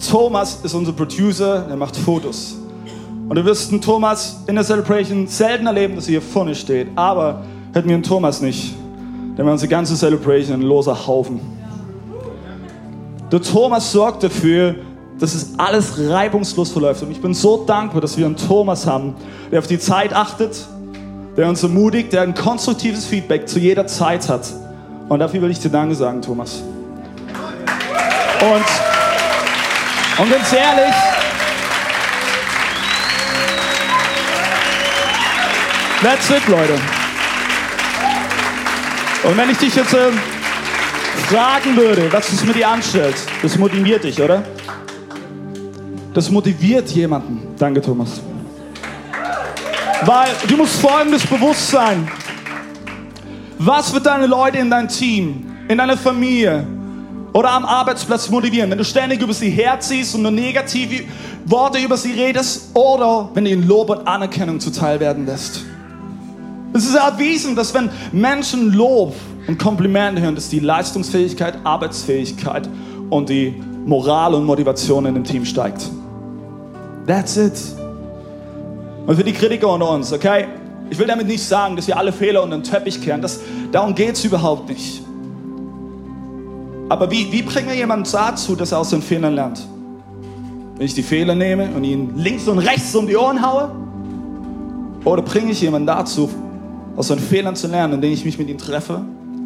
Thomas 0.10 0.62
ist 0.63 0.74
unser 0.74 0.94
Producer, 0.94 1.65
der 1.67 1.76
macht 1.76 1.98
Fotos. 1.98 2.58
Und 3.28 3.36
du 3.36 3.44
wirst 3.44 3.72
einen 3.72 3.82
Thomas 3.82 4.41
in 4.48 4.56
der 4.56 4.63
Celebration 4.63 5.28
selten 5.28 5.67
erleben, 5.67 5.96
dass 5.96 6.06
er 6.06 6.12
hier 6.12 6.22
vorne 6.22 6.56
steht. 6.56 6.88
Aber 6.96 7.44
hätten 7.74 7.89
wir 7.89 7.96
einen 7.96 8.04
Thomas 8.04 8.39
nicht, 8.41 8.74
dann 9.36 9.46
wäre 9.46 9.52
unsere 9.52 9.70
ganze 9.70 9.96
Celebration 9.96 10.62
ein 10.62 10.62
loser 10.62 11.08
Haufen. 11.08 11.41
Der 13.32 13.41
Thomas 13.41 13.91
sorgt 13.91 14.24
dafür, 14.24 14.76
dass 15.22 15.36
es 15.36 15.52
alles 15.56 15.94
reibungslos 16.00 16.72
verläuft. 16.72 17.04
Und 17.04 17.12
ich 17.12 17.22
bin 17.22 17.36
so 17.36 17.64
dankbar, 17.64 18.02
dass 18.02 18.18
wir 18.18 18.26
einen 18.26 18.36
Thomas 18.36 18.88
haben, 18.88 19.16
der 19.52 19.60
auf 19.60 19.68
die 19.68 19.78
Zeit 19.78 20.14
achtet, 20.14 20.66
der 21.38 21.48
uns 21.48 21.62
ermutigt, 21.62 22.12
der 22.12 22.24
ein 22.24 22.34
konstruktives 22.34 23.06
Feedback 23.06 23.48
zu 23.48 23.60
jeder 23.60 23.86
Zeit 23.86 24.28
hat. 24.28 24.52
Und 25.08 25.20
dafür 25.20 25.44
will 25.44 25.52
ich 25.52 25.60
dir 25.60 25.70
Danke 25.70 25.94
sagen, 25.94 26.24
Thomas. 26.24 26.64
Und, 28.42 28.66
und 30.24 30.32
ganz 30.32 30.54
ehrlich, 30.54 30.96
that's 36.02 36.30
it, 36.32 36.48
Leute. 36.48 36.74
Und 39.24 39.38
wenn 39.38 39.52
ich 39.52 39.58
dich 39.60 39.76
jetzt 39.76 39.94
äh, 39.94 40.12
fragen 41.28 41.78
würde, 41.78 42.12
was 42.12 42.34
es 42.34 42.44
mit 42.44 42.56
dir 42.56 42.68
anstellt, 42.68 43.16
das 43.44 43.56
motiviert 43.60 44.04
dich, 44.04 44.20
oder? 44.20 44.44
Das 46.13 46.30
motiviert 46.30 46.89
jemanden. 46.89 47.41
Danke, 47.58 47.82
Thomas. 47.82 48.21
Weil 50.04 50.30
du 50.47 50.58
musst 50.58 50.80
folgendes 50.80 51.26
bewusst 51.26 51.69
sein. 51.69 52.08
Was 53.60 53.93
wird 53.93 54.06
deine 54.06 54.26
Leute 54.26 54.58
in 54.58 54.69
dein 54.69 54.88
Team, 54.88 55.45
in 55.67 55.78
deine 55.78 55.95
Familie 55.95 56.65
oder 57.32 57.52
am 57.52 57.63
Arbeitsplatz 57.63 58.30
motivieren? 58.30 58.71
Wenn 58.71 58.80
du 58.80 58.84
ständig 58.84 59.21
über 59.21 59.34
sie 59.34 59.52
herziehst 59.52 60.15
und 60.15 60.24
nur 60.24 60.32
negative 60.32 61.04
Worte 61.45 61.80
über 61.80 61.95
sie 61.95 62.12
redest 62.12 62.76
oder 62.76 63.30
wenn 63.34 63.45
du 63.45 63.52
ihnen 63.52 63.67
Lob 63.67 63.89
und 63.89 64.08
Anerkennung 64.08 64.60
zuteil 64.60 65.00
werden 65.00 65.26
lässt. 65.26 65.63
Es 66.74 66.86
ist 66.86 66.95
erwiesen, 66.95 67.56
dass 67.56 67.74
wenn 67.74 67.89
Menschen 68.12 68.74
Lob 68.74 69.13
und 69.47 69.60
Komplimente 69.60 70.21
hören, 70.21 70.36
dass 70.36 70.50
die 70.50 70.60
Leistungsfähigkeit, 70.60 71.56
Arbeitsfähigkeit 71.63 72.67
und 73.10 73.30
die 73.30 73.54
Moral 73.86 74.34
und 74.34 74.45
Motivation 74.45 75.06
in 75.06 75.15
dem 75.15 75.24
Team 75.24 75.45
steigt. 75.45 75.89
That's 77.06 77.38
it. 77.38 77.60
Und 79.08 79.16
für 79.16 79.24
die 79.24 79.34
Kritiker 79.34 79.70
unter 79.70 79.90
uns, 79.90 80.14
okay? 80.14 80.46
Ich 80.90 81.00
will 81.00 81.08
damit 81.08 81.28
nicht 81.28 81.44
sagen, 81.44 81.76
dass 81.76 81.88
wir 81.88 81.98
alle 81.98 82.12
Fehler 82.12 82.44
unter 82.44 82.58
den 82.58 82.64
Teppich 82.64 83.02
kehren. 83.02 83.22
Das, 83.22 83.40
darum 83.72 83.96
geht 83.96 84.16
es 84.16 84.26
überhaupt 84.26 84.70
nicht. 84.70 85.02
Aber 86.90 87.10
wie, 87.10 87.32
wie 87.32 87.42
bringen 87.42 87.70
wir 87.70 87.76
jemanden 87.76 88.10
dazu, 88.12 88.56
dass 88.56 88.74
er 88.74 88.80
aus 88.80 88.90
den 88.90 89.02
Fehlern 89.02 89.34
lernt? 89.34 89.66
Wenn 90.76 90.86
ich 90.86 90.94
die 90.94 91.04
Fehler 91.04 91.36
nehme 91.36 91.70
und 91.70 91.84
ihn 91.84 92.18
links 92.18 92.48
und 92.48 92.60
rechts 92.60 92.94
um 92.96 93.08
die 93.08 93.16
Ohren 93.16 93.42
haue? 93.42 93.72
Oder 95.06 95.22
bringe 95.22 95.52
ich 95.52 95.62
jemanden 95.62 95.88
dazu, 95.88 96.30
aus 96.98 97.08
seinen 97.08 97.20
Fehlern 97.20 97.56
zu 97.56 97.68
lernen, 97.68 97.94
indem 97.94 98.12
ich 98.12 98.26
mich 98.26 98.38
mit 98.38 98.50
ihm 98.50 98.58
treffe 98.58 98.96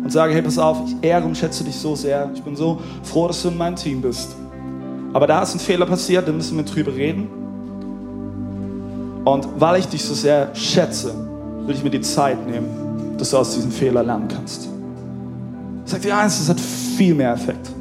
und 0.04 0.12
sage, 0.12 0.34
hey, 0.34 0.42
pass 0.42 0.58
auf, 0.58 0.80
ich 0.88 0.96
ehre 1.08 1.24
und 1.24 1.38
schätze 1.38 1.64
dich 1.64 1.76
so 1.76 1.96
sehr. 1.96 2.30
Ich 2.34 2.42
bin 2.42 2.56
so 2.56 2.80
froh, 3.04 3.28
dass 3.28 3.42
du 3.44 3.50
in 3.50 3.58
meinem 3.58 3.76
Team 3.76 4.02
bist. 4.02 4.36
Aber 5.14 5.28
da 5.28 5.44
ist 5.44 5.54
ein 5.54 5.60
Fehler 5.60 5.86
passiert, 5.86 6.28
da 6.28 6.32
müssen 6.32 6.58
wir 6.58 6.66
drüber 6.66 6.94
reden. 6.94 7.45
Und 9.26 9.48
weil 9.60 9.80
ich 9.80 9.88
dich 9.88 10.04
so 10.04 10.14
sehr 10.14 10.54
schätze, 10.56 11.14
will 11.66 11.76
ich 11.76 11.84
mir 11.84 11.90
die 11.90 12.02
Zeit 12.02 12.48
nehmen, 12.48 13.18
dass 13.18 13.32
du 13.32 13.38
aus 13.38 13.56
diesem 13.56 13.72
Fehler 13.72 14.04
lernen 14.04 14.28
kannst. 14.28 14.70
Sagt 15.86 16.04
dir 16.04 16.16
eins, 16.16 16.38
das 16.38 16.50
hat 16.50 16.60
viel 16.60 17.16
mehr 17.16 17.34
Effekt. 17.34 17.72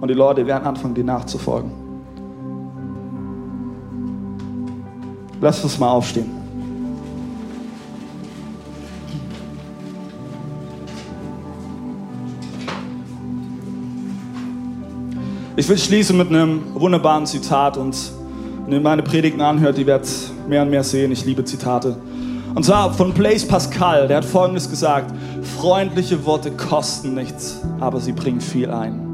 Und 0.00 0.08
die 0.08 0.14
Leute 0.14 0.44
werden 0.44 0.66
anfangen, 0.66 0.94
dir 0.94 1.04
nachzufolgen. 1.04 1.70
Lass 5.40 5.62
uns 5.62 5.78
mal 5.78 5.90
aufstehen. 5.90 6.30
Ich 15.54 15.68
will 15.68 15.78
schließen 15.78 16.18
mit 16.18 16.28
einem 16.28 16.62
wunderbaren 16.74 17.26
Zitat 17.26 17.76
und 17.76 18.15
wenn 18.66 18.74
ihr 18.74 18.80
meine 18.80 19.02
Predigten 19.02 19.40
anhört, 19.40 19.78
die 19.78 19.86
werdet 19.86 20.10
mehr 20.48 20.62
und 20.62 20.70
mehr 20.70 20.82
sehen. 20.82 21.12
Ich 21.12 21.24
liebe 21.24 21.44
Zitate. 21.44 21.96
Und 22.54 22.64
zwar 22.64 22.92
von 22.92 23.14
Blaise 23.14 23.46
Pascal, 23.46 24.08
der 24.08 24.18
hat 24.18 24.24
folgendes 24.24 24.68
gesagt: 24.68 25.14
Freundliche 25.56 26.24
Worte 26.24 26.50
kosten 26.50 27.14
nichts, 27.14 27.60
aber 27.78 28.00
sie 28.00 28.12
bringen 28.12 28.40
viel 28.40 28.70
ein. 28.70 29.05